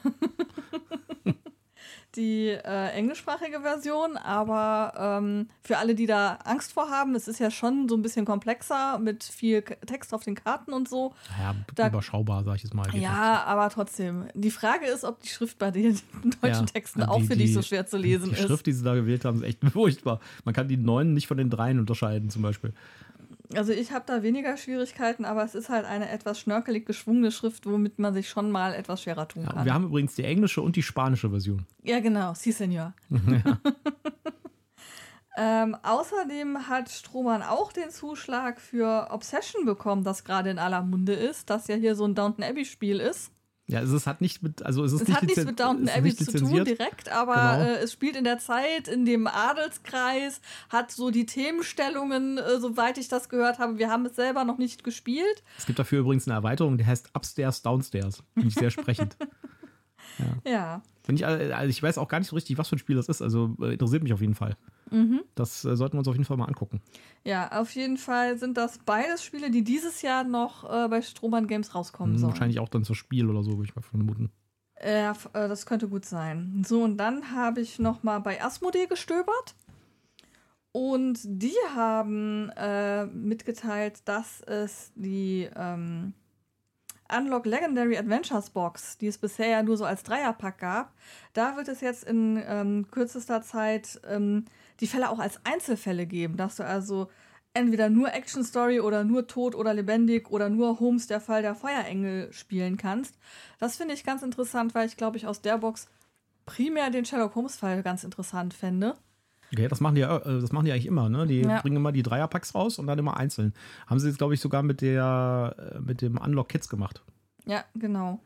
die 2.16 2.48
äh, 2.48 2.90
englischsprachige 2.92 3.60
Version, 3.60 4.16
aber 4.16 5.18
ähm, 5.20 5.48
für 5.62 5.78
alle, 5.78 5.94
die 5.94 6.06
da 6.06 6.38
Angst 6.44 6.72
vor 6.72 6.90
haben, 6.90 7.14
es 7.14 7.28
ist 7.28 7.38
ja 7.38 7.50
schon 7.50 7.88
so 7.88 7.96
ein 7.96 8.02
bisschen 8.02 8.24
komplexer 8.24 8.98
mit 8.98 9.22
viel 9.22 9.62
Text 9.62 10.14
auf 10.14 10.24
den 10.24 10.34
Karten 10.34 10.72
und 10.72 10.88
so. 10.88 11.14
Ja, 11.38 11.54
da, 11.74 11.88
überschaubar, 11.88 12.44
sag 12.44 12.56
ich 12.56 12.64
es 12.64 12.72
mal. 12.72 12.86
Ja, 12.94 13.44
aber 13.44 13.68
trotzdem. 13.70 14.26
Die 14.34 14.50
Frage 14.50 14.86
ist, 14.86 15.04
ob 15.04 15.20
die 15.20 15.28
Schrift 15.28 15.58
bei 15.58 15.70
den 15.70 15.94
deutschen 16.40 16.66
ja, 16.66 16.72
Texten 16.72 17.00
die, 17.00 17.06
auch 17.06 17.22
für 17.22 17.36
dich 17.36 17.52
so 17.52 17.62
schwer 17.62 17.86
zu 17.86 17.98
lesen 17.98 18.26
die 18.26 18.30
ist. 18.32 18.42
Die 18.42 18.46
Schrift, 18.46 18.66
die 18.66 18.72
sie 18.72 18.84
da 18.84 18.94
gewählt 18.94 19.24
haben, 19.24 19.38
ist 19.38 19.48
echt 19.48 19.64
furchtbar. 19.72 20.20
Man 20.44 20.54
kann 20.54 20.68
die 20.68 20.76
neun 20.76 21.12
nicht 21.14 21.26
von 21.26 21.36
den 21.36 21.50
dreien 21.50 21.78
unterscheiden, 21.78 22.30
zum 22.30 22.42
Beispiel. 22.42 22.72
Also 23.54 23.72
ich 23.72 23.92
habe 23.92 24.04
da 24.06 24.22
weniger 24.22 24.56
Schwierigkeiten, 24.56 25.24
aber 25.24 25.44
es 25.44 25.54
ist 25.54 25.68
halt 25.68 25.84
eine 25.84 26.10
etwas 26.10 26.40
schnörkelig 26.40 26.86
geschwungene 26.86 27.30
Schrift, 27.30 27.66
womit 27.66 27.98
man 27.98 28.12
sich 28.14 28.28
schon 28.28 28.50
mal 28.50 28.74
etwas 28.74 29.02
schwerer 29.02 29.28
tun 29.28 29.44
kann. 29.46 29.64
wir 29.64 29.74
haben 29.74 29.84
übrigens 29.84 30.14
die 30.14 30.24
englische 30.24 30.62
und 30.62 30.76
die 30.76 30.82
spanische 30.82 31.30
Version. 31.30 31.66
Ja, 31.82 32.00
genau. 32.00 32.34
Si, 32.34 32.52
Senor. 32.52 32.94
Ja. 33.26 33.58
ähm, 35.64 35.76
außerdem 35.82 36.68
hat 36.68 36.88
Strohmann 36.90 37.42
auch 37.42 37.72
den 37.72 37.90
Zuschlag 37.90 38.60
für 38.60 39.08
Obsession 39.10 39.64
bekommen, 39.66 40.02
das 40.02 40.24
gerade 40.24 40.50
in 40.50 40.58
aller 40.58 40.82
Munde 40.82 41.12
ist, 41.12 41.50
das 41.50 41.66
ja 41.68 41.76
hier 41.76 41.94
so 41.94 42.04
ein 42.06 42.14
Downton 42.14 42.42
Abbey-Spiel 42.44 43.00
ist. 43.00 43.32
Ja, 43.68 43.80
also 43.80 43.96
es 43.96 44.06
hat 44.06 44.20
nicht 44.20 44.44
mit, 44.44 44.62
also 44.62 44.84
es 44.84 44.92
ist 44.92 45.02
es 45.02 45.08
nicht 45.08 45.16
hat 45.16 45.24
nichts 45.24 45.44
mit 45.44 45.58
Downton 45.58 45.88
Abbey 45.88 46.14
zu 46.14 46.30
tun 46.38 46.64
direkt, 46.64 47.08
aber 47.08 47.34
genau. 47.34 47.64
äh, 47.64 47.78
es 47.78 47.92
spielt 47.92 48.14
in 48.14 48.22
der 48.22 48.38
Zeit 48.38 48.86
in 48.86 49.04
dem 49.04 49.26
Adelskreis, 49.26 50.40
hat 50.68 50.92
so 50.92 51.10
die 51.10 51.26
Themenstellungen, 51.26 52.38
äh, 52.38 52.60
soweit 52.60 52.96
ich 52.96 53.08
das 53.08 53.28
gehört 53.28 53.58
habe. 53.58 53.78
Wir 53.78 53.90
haben 53.90 54.06
es 54.06 54.14
selber 54.14 54.44
noch 54.44 54.58
nicht 54.58 54.84
gespielt. 54.84 55.42
Es 55.58 55.66
gibt 55.66 55.80
dafür 55.80 56.00
übrigens 56.00 56.28
eine 56.28 56.36
Erweiterung, 56.36 56.78
die 56.78 56.86
heißt 56.86 57.10
Upstairs, 57.14 57.62
Downstairs. 57.62 58.22
Finde 58.34 58.48
ich 58.48 58.54
sehr 58.54 58.70
sprechend. 58.70 59.16
ja. 60.44 60.50
ja. 60.50 60.82
Ich, 61.08 61.26
also 61.26 61.68
ich 61.68 61.82
weiß 61.82 61.98
auch 61.98 62.08
gar 62.08 62.20
nicht 62.20 62.28
so 62.28 62.36
richtig, 62.36 62.58
was 62.58 62.68
für 62.68 62.76
ein 62.76 62.80
Spiel 62.80 62.96
das 62.96 63.08
ist. 63.08 63.20
Also 63.20 63.56
äh, 63.60 63.72
interessiert 63.72 64.04
mich 64.04 64.12
auf 64.12 64.20
jeden 64.20 64.36
Fall. 64.36 64.56
Mhm. 64.90 65.22
Das 65.34 65.64
äh, 65.64 65.76
sollten 65.76 65.94
wir 65.94 65.98
uns 65.98 66.08
auf 66.08 66.14
jeden 66.14 66.24
Fall 66.24 66.36
mal 66.36 66.46
angucken. 66.46 66.80
Ja, 67.24 67.60
auf 67.60 67.74
jeden 67.74 67.96
Fall 67.96 68.38
sind 68.38 68.56
das 68.56 68.78
beides 68.78 69.24
Spiele, 69.24 69.50
die 69.50 69.64
dieses 69.64 70.02
Jahr 70.02 70.24
noch 70.24 70.64
äh, 70.64 70.88
bei 70.88 71.02
Strohmann 71.02 71.46
Games 71.46 71.74
rauskommen 71.74 72.14
mhm, 72.14 72.18
sollen. 72.18 72.32
Wahrscheinlich 72.32 72.60
auch 72.60 72.68
dann 72.68 72.84
zur 72.84 72.96
Spiel 72.96 73.28
oder 73.28 73.42
so, 73.42 73.52
würde 73.52 73.64
ich 73.64 73.76
mal 73.76 73.82
vermuten. 73.82 74.30
Ja, 74.84 75.12
äh, 75.32 75.48
das 75.48 75.66
könnte 75.66 75.88
gut 75.88 76.04
sein. 76.04 76.62
So, 76.66 76.82
und 76.82 76.98
dann 76.98 77.32
habe 77.32 77.60
ich 77.60 77.78
noch 77.78 78.02
mal 78.02 78.18
bei 78.20 78.42
Asmodee 78.42 78.86
gestöbert. 78.86 79.54
Und 80.72 81.20
die 81.24 81.54
haben 81.74 82.50
äh, 82.50 83.06
mitgeteilt, 83.06 84.02
dass 84.04 84.42
es 84.42 84.92
die 84.94 85.48
ähm, 85.56 86.12
Unlock 87.08 87.46
Legendary 87.46 87.96
Adventures 87.96 88.50
Box, 88.50 88.98
die 88.98 89.06
es 89.06 89.16
bisher 89.16 89.48
ja 89.48 89.62
nur 89.62 89.78
so 89.78 89.84
als 89.84 90.02
Dreierpack 90.02 90.58
gab, 90.58 90.92
da 91.32 91.56
wird 91.56 91.68
es 91.68 91.80
jetzt 91.80 92.04
in 92.04 92.42
ähm, 92.46 92.90
kürzester 92.90 93.40
Zeit 93.40 94.00
ähm, 94.06 94.44
die 94.80 94.86
Fälle 94.86 95.10
auch 95.10 95.18
als 95.18 95.40
Einzelfälle 95.44 96.06
geben, 96.06 96.36
dass 96.36 96.56
du 96.56 96.64
also 96.64 97.08
entweder 97.54 97.88
nur 97.88 98.12
Action 98.12 98.44
Story 98.44 98.80
oder 98.80 99.04
nur 99.04 99.26
Tod 99.26 99.54
oder 99.54 99.72
lebendig 99.72 100.30
oder 100.30 100.48
nur 100.48 100.78
Holmes 100.78 101.06
der 101.06 101.20
Fall 101.20 101.42
der 101.42 101.54
Feuerengel 101.54 102.32
spielen 102.32 102.76
kannst. 102.76 103.18
Das 103.58 103.76
finde 103.76 103.94
ich 103.94 104.04
ganz 104.04 104.22
interessant, 104.22 104.74
weil 104.74 104.86
ich 104.86 104.96
glaube 104.96 105.16
ich 105.16 105.26
aus 105.26 105.40
der 105.40 105.58
Box 105.58 105.88
primär 106.44 106.90
den 106.90 107.04
Sherlock 107.04 107.34
Holmes 107.34 107.56
Fall 107.56 107.82
ganz 107.82 108.04
interessant 108.04 108.54
fände. 108.54 108.94
Okay, 109.52 109.68
das 109.68 109.80
machen 109.80 109.94
die 109.94 110.00
ja, 110.00 110.16
äh, 110.18 110.40
das 110.40 110.52
machen 110.52 110.64
die 110.66 110.72
eigentlich 110.72 110.86
immer, 110.86 111.08
ne? 111.08 111.26
Die 111.26 111.42
ja. 111.42 111.60
bringen 111.60 111.76
immer 111.76 111.92
die 111.92 112.02
Dreierpacks 112.02 112.54
raus 112.54 112.78
und 112.78 112.86
dann 112.86 112.98
immer 112.98 113.16
einzeln. 113.16 113.54
Haben 113.86 114.00
sie 114.00 114.08
jetzt, 114.08 114.18
glaube 114.18 114.34
ich, 114.34 114.40
sogar 114.40 114.62
mit 114.62 114.80
der 114.80 115.54
äh, 115.74 115.80
mit 115.80 116.02
dem 116.02 116.18
Unlock 116.18 116.48
Kids 116.48 116.68
gemacht. 116.68 117.02
Ja, 117.46 117.64
genau. 117.74 118.20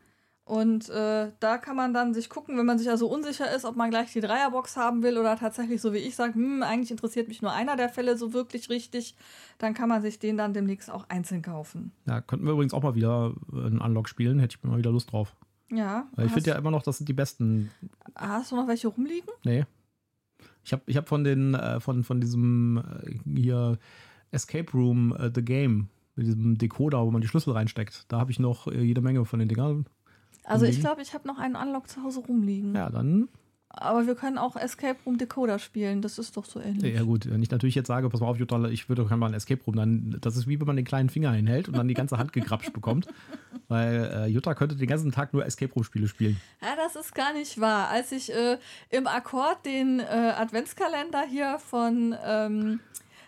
Und 0.51 0.89
äh, 0.89 1.31
da 1.39 1.57
kann 1.57 1.77
man 1.77 1.93
dann 1.93 2.13
sich 2.13 2.27
gucken, 2.27 2.57
wenn 2.57 2.65
man 2.65 2.77
sich 2.77 2.89
also 2.89 3.07
unsicher 3.07 3.55
ist, 3.55 3.63
ob 3.63 3.77
man 3.77 3.89
gleich 3.89 4.11
die 4.11 4.19
Dreierbox 4.19 4.75
haben 4.75 5.01
will 5.01 5.17
oder 5.17 5.37
tatsächlich 5.37 5.79
so 5.79 5.93
wie 5.93 5.99
ich 5.99 6.17
sagt, 6.17 6.35
hm, 6.35 6.61
eigentlich 6.61 6.91
interessiert 6.91 7.29
mich 7.29 7.41
nur 7.41 7.53
einer 7.53 7.77
der 7.77 7.87
Fälle 7.87 8.17
so 8.17 8.33
wirklich 8.33 8.69
richtig, 8.69 9.15
dann 9.59 9.73
kann 9.73 9.87
man 9.87 10.01
sich 10.01 10.19
den 10.19 10.35
dann 10.35 10.53
demnächst 10.53 10.91
auch 10.91 11.05
einzeln 11.07 11.41
kaufen. 11.41 11.93
Ja, 12.05 12.19
könnten 12.19 12.45
wir 12.45 12.51
übrigens 12.51 12.73
auch 12.73 12.83
mal 12.83 12.95
wieder 12.95 13.33
einen 13.53 13.79
Unlock 13.79 14.09
spielen, 14.09 14.39
hätte 14.39 14.57
ich 14.57 14.69
mal 14.69 14.77
wieder 14.77 14.91
Lust 14.91 15.13
drauf. 15.13 15.37
Ja. 15.69 16.09
Weil 16.17 16.25
ich 16.25 16.33
finde 16.33 16.49
ja 16.49 16.57
immer 16.57 16.71
noch, 16.71 16.83
das 16.83 16.97
sind 16.97 17.07
die 17.07 17.13
besten. 17.13 17.71
Hast 18.15 18.51
du 18.51 18.57
noch 18.57 18.67
welche 18.67 18.89
rumliegen? 18.89 19.29
Nee. 19.45 19.63
Ich 20.65 20.73
habe 20.73 20.83
ich 20.85 20.97
hab 20.97 21.07
von 21.07 21.23
den, 21.23 21.53
äh, 21.53 21.79
von, 21.79 22.03
von 22.03 22.19
diesem 22.19 22.83
äh, 23.05 23.39
hier 23.39 23.79
Escape 24.31 24.69
Room 24.73 25.15
äh, 25.15 25.31
The 25.33 25.45
Game, 25.45 25.87
mit 26.17 26.27
diesem 26.27 26.57
Decoder, 26.57 27.05
wo 27.05 27.11
man 27.11 27.21
die 27.21 27.29
Schlüssel 27.29 27.53
reinsteckt, 27.53 28.03
da 28.09 28.19
habe 28.19 28.31
ich 28.31 28.39
noch 28.39 28.67
äh, 28.67 28.81
jede 28.81 28.99
Menge 28.99 29.23
von 29.23 29.39
den 29.39 29.47
Dingern. 29.47 29.85
Also 30.43 30.65
ich 30.65 30.79
glaube, 30.79 31.01
ich 31.01 31.13
habe 31.13 31.27
noch 31.27 31.37
einen 31.37 31.55
Unlock 31.55 31.89
zu 31.89 32.03
Hause 32.03 32.21
rumliegen. 32.21 32.75
Ja, 32.75 32.89
dann 32.89 33.29
aber 33.73 34.05
wir 34.05 34.15
können 34.15 34.37
auch 34.37 34.57
Escape 34.57 34.97
Room 35.05 35.17
Decoder 35.17 35.57
spielen, 35.57 36.01
das 36.01 36.19
ist 36.19 36.35
doch 36.35 36.45
so 36.45 36.59
ähnlich. 36.59 36.93
Ja, 36.93 37.03
gut, 37.03 37.29
wenn 37.31 37.41
ich 37.41 37.51
natürlich 37.51 37.75
jetzt 37.75 37.87
sage, 37.87 38.09
pass 38.09 38.19
mal 38.19 38.27
auf, 38.27 38.37
Jutta, 38.37 38.65
ich 38.65 38.89
würde 38.89 39.05
kann 39.05 39.17
mal 39.17 39.27
ein 39.27 39.33
Escape 39.33 39.63
Room, 39.65 39.75
dann 39.77 40.17
das 40.19 40.35
ist 40.35 40.47
wie 40.47 40.59
wenn 40.59 40.67
man 40.67 40.75
den 40.75 40.85
kleinen 40.85 41.09
Finger 41.09 41.31
hinhält 41.31 41.69
und 41.69 41.77
dann 41.77 41.87
die 41.87 41.93
ganze 41.93 42.17
Hand 42.17 42.33
gegrapscht 42.33 42.73
bekommt. 42.73 43.07
Weil 43.69 44.11
äh, 44.13 44.27
Jutta 44.27 44.53
könnte 44.53 44.75
den 44.75 44.87
ganzen 44.87 45.13
Tag 45.13 45.33
nur 45.33 45.45
Escape 45.45 45.73
Room-Spiele 45.73 46.09
spielen. 46.09 46.41
Ja, 46.61 46.75
das 46.75 46.97
ist 46.97 47.15
gar 47.15 47.33
nicht 47.33 47.61
wahr. 47.61 47.87
Als 47.87 48.11
ich 48.11 48.33
äh, 48.33 48.57
im 48.89 49.07
Akkord 49.07 49.65
den 49.65 50.01
äh, 50.01 50.03
Adventskalender 50.03 51.23
hier 51.23 51.57
von 51.57 52.13
ähm, 52.25 52.81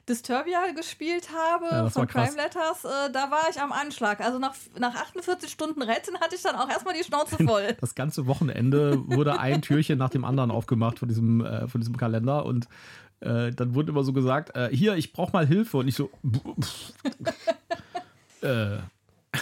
Disturbia 0.10 0.72
gespielt 0.76 1.30
habe 1.34 1.66
ja, 1.72 1.90
von 1.90 2.08
Crime 2.08 2.36
Letters, 2.36 2.84
äh, 2.84 3.12
da 3.12 3.32
war 3.32 3.50
ich 3.50 3.62
am 3.62 3.72
Anschlag. 3.72 4.20
Also 4.20 4.38
nach, 4.38 4.54
nach 4.78 4.96
48 4.96 5.50
Stunden 5.50 5.82
Retten 5.82 6.20
hatte 6.20 6.36
ich 6.36 6.42
dann 6.42 6.56
auch 6.56 6.70
erstmal 6.70 6.94
die 6.94 7.04
Schnauze 7.04 7.38
voll. 7.46 7.76
Das 7.80 7.96
ganze 7.96 8.28
Wochenende 8.28 9.08
wurde 9.08 9.40
ein 9.40 9.62
Türchen 9.62 9.98
nach 9.98 10.10
dem 10.10 10.26
anderen 10.26 10.52
aufgemacht 10.52 11.00
von 11.00 11.08
diesem, 11.08 11.46
äh, 11.46 11.68
von 11.70 11.80
diesem 11.80 11.96
Kalender 11.96 12.46
und 12.46 12.68
äh, 13.22 13.54
dann 13.54 13.76
wurde 13.76 13.92
immer 13.92 14.04
so 14.04 14.12
gesagt, 14.12 14.56
äh, 14.58 14.70
hier, 14.76 14.96
ich 14.96 15.14
brauche 15.14 15.32
mal 15.32 15.48
Hilfe 15.48 15.78
und 15.78 15.88
ich 15.88 15.96
so 15.96 16.10
äh. 18.42 18.80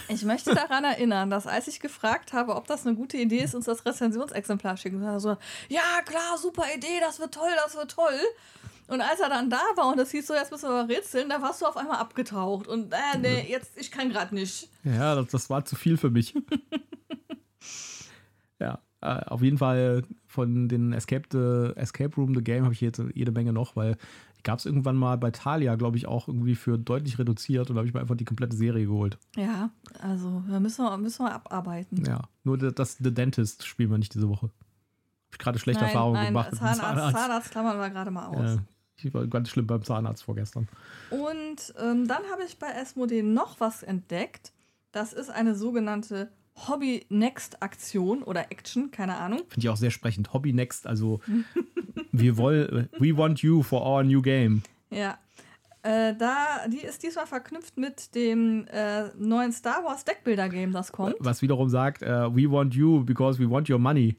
ich 0.09 0.23
möchte 0.23 0.53
daran 0.53 0.83
erinnern, 0.83 1.31
dass 1.31 1.47
als 1.47 1.67
ich 1.67 1.79
gefragt 1.79 2.33
habe, 2.33 2.55
ob 2.55 2.67
das 2.67 2.85
eine 2.85 2.95
gute 2.95 3.17
Idee 3.17 3.39
ist, 3.39 3.55
uns 3.55 3.65
das 3.65 3.83
Rezensionsexemplar 3.83 4.77
schicken, 4.77 5.01
war 5.01 5.19
so, 5.19 5.37
ja 5.69 5.81
klar, 6.05 6.37
super 6.37 6.65
Idee, 6.75 6.99
das 6.99 7.19
wird 7.19 7.33
toll, 7.33 7.49
das 7.63 7.75
wird 7.75 7.89
toll. 7.89 8.19
Und 8.91 8.99
als 8.99 9.21
er 9.21 9.29
dann 9.29 9.49
da 9.49 9.61
war 9.77 9.89
und 9.89 9.97
das 9.97 10.11
hieß 10.11 10.27
so, 10.27 10.33
jetzt 10.33 10.51
müssen 10.51 10.67
wir 10.67 10.83
mal 10.83 10.85
rätseln, 10.85 11.29
da 11.29 11.41
warst 11.41 11.61
du 11.61 11.65
auf 11.65 11.77
einmal 11.77 11.97
abgetaucht. 11.97 12.67
Und 12.67 12.91
äh, 12.91 13.17
nee, 13.21 13.49
jetzt, 13.49 13.79
ich 13.79 13.89
kann 13.89 14.09
gerade 14.09 14.35
nicht. 14.35 14.69
Ja, 14.83 15.15
das, 15.15 15.27
das, 15.27 15.49
war 15.49 15.63
zu 15.63 15.77
viel 15.77 15.95
für 15.95 16.09
mich. 16.09 16.35
ja, 18.59 18.79
äh, 18.99 19.23
auf 19.27 19.41
jeden 19.41 19.57
Fall 19.57 20.03
von 20.27 20.67
den 20.67 20.91
Escape, 20.91 21.23
the, 21.31 21.79
Escape 21.79 22.13
Room 22.17 22.35
The 22.35 22.43
Game 22.43 22.65
habe 22.65 22.73
ich 22.73 22.81
jetzt 22.81 23.01
jede 23.13 23.31
Menge 23.31 23.53
noch, 23.53 23.77
weil 23.77 23.95
gab 24.43 24.59
es 24.59 24.65
irgendwann 24.65 24.97
mal 24.97 25.17
bei 25.17 25.31
Thalia, 25.31 25.75
glaube 25.75 25.95
ich, 25.95 26.07
auch 26.07 26.27
irgendwie 26.27 26.55
für 26.55 26.77
deutlich 26.77 27.17
reduziert 27.17 27.69
und 27.69 27.75
da 27.75 27.79
habe 27.79 27.87
ich 27.87 27.93
mir 27.93 28.01
einfach 28.01 28.17
die 28.17 28.25
komplette 28.25 28.57
Serie 28.57 28.87
geholt. 28.87 29.17
Ja, 29.37 29.69
also 30.01 30.43
da 30.49 30.59
müssen 30.59 30.83
wir, 30.83 30.97
müssen 30.97 31.23
wir 31.23 31.33
abarbeiten. 31.33 32.03
Ja, 32.03 32.23
nur 32.43 32.57
das 32.57 32.97
The 32.97 33.13
Dentist 33.13 33.65
spielen 33.65 33.89
wir 33.89 33.97
nicht 33.97 34.13
diese 34.13 34.27
Woche. 34.27 34.47
Habe 34.47 35.31
ich 35.31 35.37
gerade 35.37 35.59
schlechte 35.59 35.83
nein, 35.83 35.91
Erfahrungen 35.91 36.15
nein, 36.15 36.27
gemacht. 36.27 36.55
Zahnarzt, 36.55 36.81
Zahnarzt. 36.81 37.17
Zahnarzt 37.17 37.51
klammern 37.51 37.79
wir 37.79 37.89
gerade 37.89 38.11
mal 38.11 38.27
aus. 38.27 38.55
Ja, 38.55 38.63
ich 39.05 39.13
war 39.13 39.25
ganz 39.27 39.49
schlimm 39.49 39.67
beim 39.67 39.83
Zahnarzt 39.83 40.23
vorgestern. 40.23 40.67
Und 41.09 41.73
ähm, 41.79 42.07
dann 42.07 42.23
habe 42.31 42.43
ich 42.45 42.57
bei 42.57 42.67
Esmodee 42.67 43.23
noch 43.23 43.59
was 43.59 43.83
entdeckt. 43.83 44.51
Das 44.91 45.13
ist 45.13 45.29
eine 45.29 45.55
sogenannte 45.55 46.29
Hobby 46.67 47.05
Next 47.09 47.61
Aktion 47.61 48.23
oder 48.23 48.51
Action, 48.51 48.91
keine 48.91 49.17
Ahnung. 49.17 49.39
Finde 49.47 49.59
ich 49.59 49.69
auch 49.69 49.77
sehr 49.77 49.91
sprechend. 49.91 50.33
Hobby 50.33 50.53
Next, 50.53 50.85
also 50.85 51.21
wir 52.11 52.37
wollen, 52.37 52.89
we 52.99 53.15
want 53.15 53.41
you 53.41 53.63
for 53.63 53.85
our 53.85 54.03
new 54.03 54.21
game. 54.21 54.63
Ja. 54.89 55.17
Äh, 55.83 56.15
da, 56.15 56.67
die 56.67 56.85
ist 56.85 57.01
diesmal 57.01 57.25
verknüpft 57.25 57.77
mit 57.77 58.13
dem 58.13 58.67
äh, 58.67 59.07
neuen 59.17 59.51
Star 59.51 59.83
Wars 59.83 60.05
Deckbilder 60.05 60.47
Game, 60.47 60.71
das 60.73 60.91
kommt. 60.91 61.15
Was 61.19 61.41
wiederum 61.41 61.69
sagt, 61.69 62.03
uh, 62.03 62.29
we 62.35 62.49
want 62.49 62.75
you 62.75 63.03
because 63.03 63.39
we 63.39 63.49
want 63.49 63.67
your 63.67 63.79
money. 63.79 64.15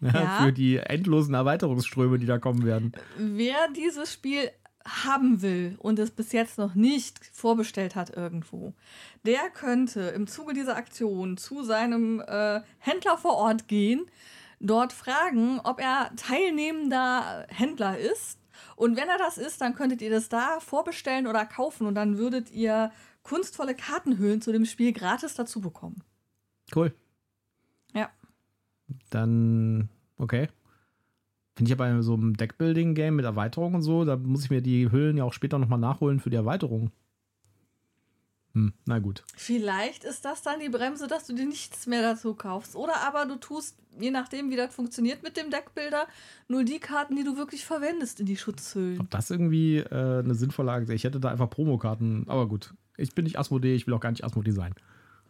Ja, 0.00 0.40
für 0.42 0.52
die 0.52 0.78
endlosen 0.78 1.34
Erweiterungsströme, 1.34 2.18
die 2.18 2.26
da 2.26 2.38
kommen 2.38 2.64
werden. 2.64 2.92
Wer 3.18 3.56
dieses 3.76 4.12
Spiel 4.12 4.50
haben 4.86 5.42
will 5.42 5.76
und 5.78 5.98
es 5.98 6.10
bis 6.10 6.32
jetzt 6.32 6.58
noch 6.58 6.74
nicht 6.74 7.20
vorbestellt 7.32 7.94
hat 7.94 8.16
irgendwo, 8.16 8.72
der 9.26 9.50
könnte 9.50 10.00
im 10.00 10.26
Zuge 10.26 10.54
dieser 10.54 10.76
Aktion 10.76 11.36
zu 11.36 11.62
seinem 11.62 12.20
äh, 12.20 12.60
Händler 12.78 13.18
vor 13.18 13.34
Ort 13.34 13.68
gehen, 13.68 14.06
dort 14.58 14.92
fragen, 14.92 15.60
ob 15.64 15.80
er 15.80 16.10
teilnehmender 16.16 17.46
Händler 17.48 17.98
ist. 17.98 18.38
Und 18.76 18.96
wenn 18.96 19.08
er 19.08 19.18
das 19.18 19.38
ist, 19.38 19.60
dann 19.60 19.74
könntet 19.74 20.02
ihr 20.02 20.10
das 20.10 20.28
da 20.28 20.60
vorbestellen 20.60 21.26
oder 21.26 21.44
kaufen 21.44 21.86
und 21.86 21.94
dann 21.94 22.18
würdet 22.18 22.50
ihr 22.50 22.90
kunstvolle 23.22 23.74
Kartenhüllen 23.74 24.40
zu 24.40 24.52
dem 24.52 24.64
Spiel 24.64 24.92
gratis 24.92 25.34
dazu 25.34 25.60
bekommen. 25.60 26.02
Cool. 26.74 26.94
Dann, 29.10 29.88
okay. 30.16 30.48
Finde 31.56 31.68
ich 31.68 31.70
ja 31.70 31.76
bei 31.76 32.00
so 32.02 32.14
einem 32.14 32.36
Deckbuilding-Game 32.36 33.16
mit 33.16 33.24
Erweiterung 33.24 33.74
und 33.74 33.82
so, 33.82 34.04
da 34.04 34.16
muss 34.16 34.44
ich 34.44 34.50
mir 34.50 34.62
die 34.62 34.90
Hüllen 34.90 35.16
ja 35.16 35.24
auch 35.24 35.32
später 35.32 35.58
nochmal 35.58 35.78
nachholen 35.78 36.20
für 36.20 36.30
die 36.30 36.36
Erweiterung. 36.36 36.90
Hm, 38.54 38.72
na 38.84 38.98
gut. 38.98 39.22
Vielleicht 39.36 40.04
ist 40.04 40.24
das 40.24 40.42
dann 40.42 40.58
die 40.58 40.68
Bremse, 40.68 41.06
dass 41.06 41.26
du 41.26 41.34
dir 41.34 41.46
nichts 41.46 41.86
mehr 41.86 42.02
dazu 42.02 42.34
kaufst. 42.34 42.74
Oder 42.74 43.06
aber 43.06 43.26
du 43.26 43.36
tust, 43.36 43.76
je 43.98 44.10
nachdem, 44.10 44.50
wie 44.50 44.56
das 44.56 44.74
funktioniert 44.74 45.22
mit 45.22 45.36
dem 45.36 45.50
Deckbilder, 45.50 46.06
nur 46.48 46.64
die 46.64 46.80
Karten, 46.80 47.14
die 47.14 47.22
du 47.22 47.36
wirklich 47.36 47.64
verwendest, 47.64 48.18
in 48.18 48.26
die 48.26 48.36
Schutzhüllen. 48.36 49.00
Ob 49.00 49.10
das 49.10 49.30
irgendwie 49.30 49.78
äh, 49.78 50.20
eine 50.20 50.34
sinnvolle 50.34 50.72
Aktion 50.72 50.96
Ich 50.96 51.04
hätte 51.04 51.20
da 51.20 51.30
einfach 51.30 51.48
Promokarten, 51.48 52.24
aber 52.28 52.48
gut. 52.48 52.74
Ich 52.96 53.14
bin 53.14 53.24
nicht 53.24 53.38
Asmodee, 53.38 53.74
ich 53.74 53.86
will 53.86 53.94
auch 53.94 54.00
gar 54.00 54.10
nicht 54.10 54.24
Asmodee 54.24 54.50
sein. 54.50 54.74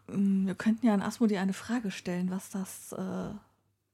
Hm, 0.09 0.46
wir 0.46 0.55
könnten 0.55 0.87
ja 0.87 0.94
an 0.94 1.03
Asmodee 1.03 1.38
eine 1.38 1.53
Frage 1.53 1.90
stellen, 1.90 2.31
was 2.31 2.49
das 2.49 2.92
äh, 2.92 3.35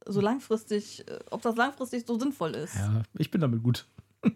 so 0.06 0.20
langfristig, 0.20 1.06
äh, 1.08 1.18
ob 1.30 1.42
das 1.42 1.56
langfristig 1.56 2.04
so 2.06 2.18
sinnvoll 2.18 2.54
ist. 2.54 2.74
Ja, 2.76 3.02
ich 3.18 3.30
bin 3.30 3.40
damit 3.40 3.62
gut. 3.62 3.86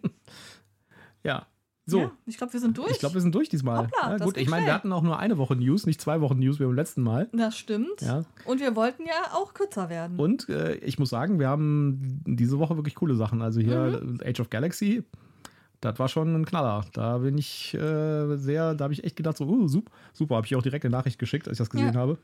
ja. 1.22 1.46
So. 1.87 1.98
Ja, 1.98 2.12
ich 2.26 2.37
glaube, 2.37 2.52
wir 2.52 2.61
sind 2.61 2.78
durch. 2.78 2.90
Ich 2.92 2.98
glaube, 3.00 3.14
wir 3.14 3.20
sind 3.20 3.35
durch 3.35 3.48
diesmal. 3.48 3.78
Hoppla, 3.78 4.12
ja, 4.12 4.24
gut, 4.24 4.37
ich 4.37 4.48
meine, 4.48 4.66
wir 4.66 4.74
hatten 4.74 4.92
auch 4.92 5.02
nur 5.02 5.18
eine 5.18 5.38
Woche 5.38 5.56
News, 5.56 5.87
nicht 5.87 6.00
zwei 6.00 6.20
Wochen 6.20 6.38
News 6.38 6.61
wie 6.61 6.64
beim 6.64 6.74
letzten 6.74 7.02
Mal. 7.02 7.28
Das 7.33 7.59
stimmt. 7.59 8.00
Ja. 8.00 8.24
Und 8.44 8.61
wir 8.61 8.76
wollten 8.76 9.04
ja 9.06 9.35
auch 9.35 9.54
kürzer 9.54 9.88
werden. 9.88 10.18
Und 10.18 10.48
äh, 10.48 10.74
ich 10.76 10.98
muss 11.00 11.11
sagen, 11.11 11.40
wir 11.40 11.48
haben 11.48 12.22
diese 12.26 12.59
Woche 12.61 12.76
wirklich 12.76 12.94
coole 12.94 13.16
Sachen. 13.16 13.42
Also 13.42 13.61
hier 13.61 14.00
mhm. 14.04 14.20
Age 14.24 14.40
of 14.40 14.50
Galaxy, 14.50 15.02
das 15.80 15.98
war 15.98 16.09
schon 16.09 16.35
ein 16.35 16.44
Knaller. 16.44 16.85
Da 16.92 17.18
bin 17.18 17.37
ich 17.38 17.74
äh, 17.74 18.37
sehr, 18.37 18.74
da 18.74 18.85
habe 18.85 18.92
ich 18.92 19.02
echt 19.02 19.16
gedacht, 19.16 19.37
so, 19.37 19.46
uh, 19.46 19.66
super, 19.66 19.90
super. 20.12 20.37
Habe 20.37 20.46
ich 20.46 20.54
auch 20.54 20.62
direkt 20.62 20.85
eine 20.85 20.92
Nachricht 20.92 21.18
geschickt, 21.18 21.48
als 21.48 21.56
ich 21.56 21.59
das 21.59 21.70
gesehen 21.70 21.94
ja. 21.94 22.00
habe. 22.00 22.18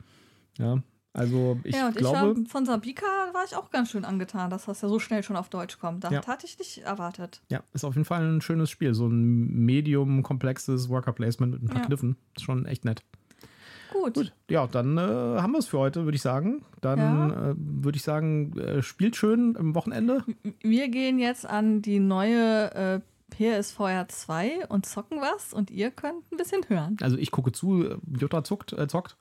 Ja, 0.59 0.81
also 1.17 1.59
ich 1.63 1.75
ja, 1.75 1.87
und 1.87 1.95
glaube. 1.95 2.41
Ich, 2.41 2.49
von 2.49 2.65
Sabika 2.65 3.05
war 3.33 3.43
ich 3.43 3.55
auch 3.55 3.71
ganz 3.71 3.91
schön 3.91 4.05
angetan, 4.05 4.49
dass 4.49 4.65
das 4.65 4.81
ja 4.81 4.87
so 4.87 4.99
schnell 4.99 5.23
schon 5.23 5.35
auf 5.35 5.49
Deutsch 5.49 5.79
kommt. 5.79 6.03
Das 6.03 6.11
ja. 6.11 6.25
hatte 6.27 6.45
ich 6.45 6.59
nicht 6.59 6.79
erwartet. 6.79 7.41
Ja, 7.49 7.63
ist 7.73 7.83
auf 7.83 7.95
jeden 7.95 8.05
Fall 8.05 8.23
ein 8.23 8.41
schönes 8.41 8.69
Spiel. 8.69 8.93
So 8.93 9.07
ein 9.07 9.65
medium-komplexes 9.65 10.89
Worker-Placement 10.89 11.53
mit 11.53 11.63
ein 11.63 11.67
paar 11.67 11.81
ja. 11.81 11.85
Kniffen. 11.87 12.17
Ist 12.35 12.43
schon 12.43 12.65
echt 12.65 12.85
nett. 12.85 13.03
Gut. 13.91 14.13
Gut. 14.13 14.33
Ja, 14.49 14.67
dann 14.67 14.97
äh, 14.97 15.01
haben 15.01 15.53
wir 15.53 15.59
es 15.59 15.67
für 15.67 15.79
heute, 15.79 16.03
würde 16.03 16.15
ich 16.15 16.21
sagen. 16.21 16.63
Dann 16.81 16.99
ja. 16.99 17.49
äh, 17.51 17.55
würde 17.57 17.95
ich 17.95 18.03
sagen, 18.03 18.57
äh, 18.57 18.81
spielt 18.83 19.15
schön 19.15 19.55
am 19.57 19.73
Wochenende. 19.75 20.23
Wir 20.61 20.89
gehen 20.89 21.19
jetzt 21.19 21.45
an 21.45 21.81
die 21.81 21.99
neue 21.99 22.73
äh, 22.73 22.99
PSVR 23.29 24.07
2 24.07 24.67
und 24.67 24.85
zocken 24.85 25.19
was 25.19 25.53
und 25.53 25.69
ihr 25.69 25.91
könnt 25.91 26.31
ein 26.31 26.37
bisschen 26.37 26.61
hören. 26.69 26.97
Also 27.01 27.17
ich 27.17 27.31
gucke 27.31 27.51
zu, 27.51 27.97
Jutta 28.17 28.43
zuckt, 28.43 28.73
äh, 28.73 28.87
zockt. 28.87 29.17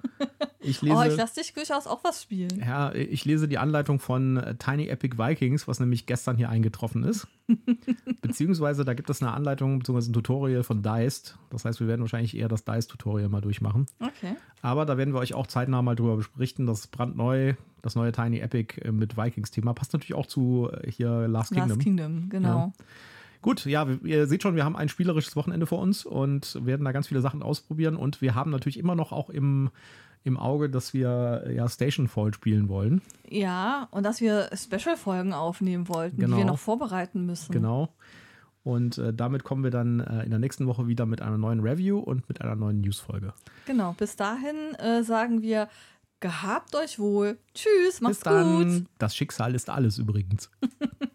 Ich 0.60 0.80
lese, 0.82 0.96
oh, 0.96 1.02
ich 1.02 1.16
lasse 1.16 1.40
dich 1.40 1.52
durchaus 1.52 1.86
auch 1.86 2.04
was 2.04 2.22
spielen. 2.22 2.62
Ja, 2.64 2.92
ich 2.92 3.24
lese 3.24 3.48
die 3.48 3.58
Anleitung 3.58 3.98
von 3.98 4.36
äh, 4.36 4.54
Tiny 4.54 4.88
Epic 4.88 5.18
Vikings, 5.18 5.66
was 5.68 5.80
nämlich 5.80 6.06
gestern 6.06 6.36
hier 6.36 6.48
eingetroffen 6.48 7.04
ist. 7.04 7.26
Beziehungsweise 8.22 8.84
da 8.84 8.94
gibt 8.94 9.10
es 9.10 9.20
eine 9.22 9.32
Anleitung 9.32 9.80
bzw. 9.80 10.10
ein 10.10 10.12
Tutorial 10.12 10.62
von 10.62 10.82
Deist. 10.82 11.36
Das 11.50 11.64
heißt, 11.64 11.80
wir 11.80 11.88
werden 11.88 12.00
wahrscheinlich 12.00 12.36
eher 12.36 12.48
das 12.48 12.64
Deist-Tutorial 12.64 13.28
mal 13.28 13.40
durchmachen. 13.40 13.86
Okay. 14.00 14.36
Aber 14.62 14.86
da 14.86 14.96
werden 14.96 15.14
wir 15.14 15.20
euch 15.20 15.34
auch 15.34 15.46
zeitnah 15.46 15.82
mal 15.82 15.96
drüber 15.96 16.22
berichten. 16.36 16.66
Das 16.66 16.80
ist 16.80 16.86
brandneu, 16.88 17.54
das 17.82 17.96
neue 17.96 18.12
Tiny 18.12 18.38
Epic 18.38 18.80
äh, 18.80 18.92
mit 18.92 19.16
Vikings-Thema. 19.16 19.74
Passt 19.74 19.92
natürlich 19.92 20.14
auch 20.14 20.26
zu 20.26 20.70
hier 20.86 21.28
Last 21.28 21.52
Kingdom. 21.52 21.68
Last 21.70 21.80
Kingdom, 21.80 22.28
genau. 22.28 22.48
Ja. 22.48 22.72
Gut, 23.46 23.64
ja, 23.64 23.87
ihr 24.02 24.26
seht 24.26 24.42
schon, 24.42 24.56
wir 24.56 24.64
haben 24.64 24.74
ein 24.74 24.88
spielerisches 24.88 25.37
Wochenende 25.37 25.66
vor 25.66 25.78
uns 25.78 26.04
und 26.04 26.59
werden 26.66 26.85
da 26.85 26.90
ganz 26.90 27.06
viele 27.06 27.20
Sachen 27.20 27.44
ausprobieren. 27.44 27.94
Und 27.94 28.20
wir 28.20 28.35
haben 28.35 28.50
natürlich 28.50 28.76
immer 28.76 28.96
noch 28.96 29.12
auch 29.12 29.30
im, 29.30 29.70
im 30.24 30.37
Auge, 30.37 30.68
dass 30.68 30.92
wir 30.92 31.44
ja 31.48 31.68
Stationfall 31.68 32.35
spielen 32.35 32.68
wollen. 32.68 33.02
Ja, 33.28 33.87
und 33.92 34.02
dass 34.02 34.20
wir 34.20 34.50
Special-Folgen 34.52 35.32
aufnehmen 35.32 35.87
wollten, 35.87 36.16
genau. 36.16 36.35
die 36.35 36.42
wir 36.42 36.44
noch 36.44 36.59
vorbereiten 36.59 37.24
müssen. 37.24 37.52
Genau. 37.52 37.94
Und 38.64 38.98
äh, 38.98 39.14
damit 39.14 39.44
kommen 39.44 39.62
wir 39.62 39.70
dann 39.70 40.00
äh, 40.00 40.24
in 40.24 40.30
der 40.30 40.40
nächsten 40.40 40.66
Woche 40.66 40.88
wieder 40.88 41.06
mit 41.06 41.22
einer 41.22 41.38
neuen 41.38 41.61
Review 41.61 42.00
und 42.00 42.28
mit 42.28 42.40
einer 42.40 42.56
neuen 42.56 42.80
News-Folge. 42.80 43.32
Genau, 43.66 43.92
bis 43.96 44.16
dahin 44.16 44.74
äh, 44.80 45.04
sagen 45.04 45.40
wir, 45.42 45.68
gehabt 46.18 46.74
euch 46.74 46.98
wohl. 46.98 47.38
Tschüss, 47.54 48.00
macht's 48.00 48.18
bis 48.18 48.24
dann. 48.24 48.80
gut. 48.80 48.87
Das 48.98 49.14
Schicksal 49.14 49.54
ist 49.54 49.70
alles 49.70 49.98
übrigens. 49.98 50.50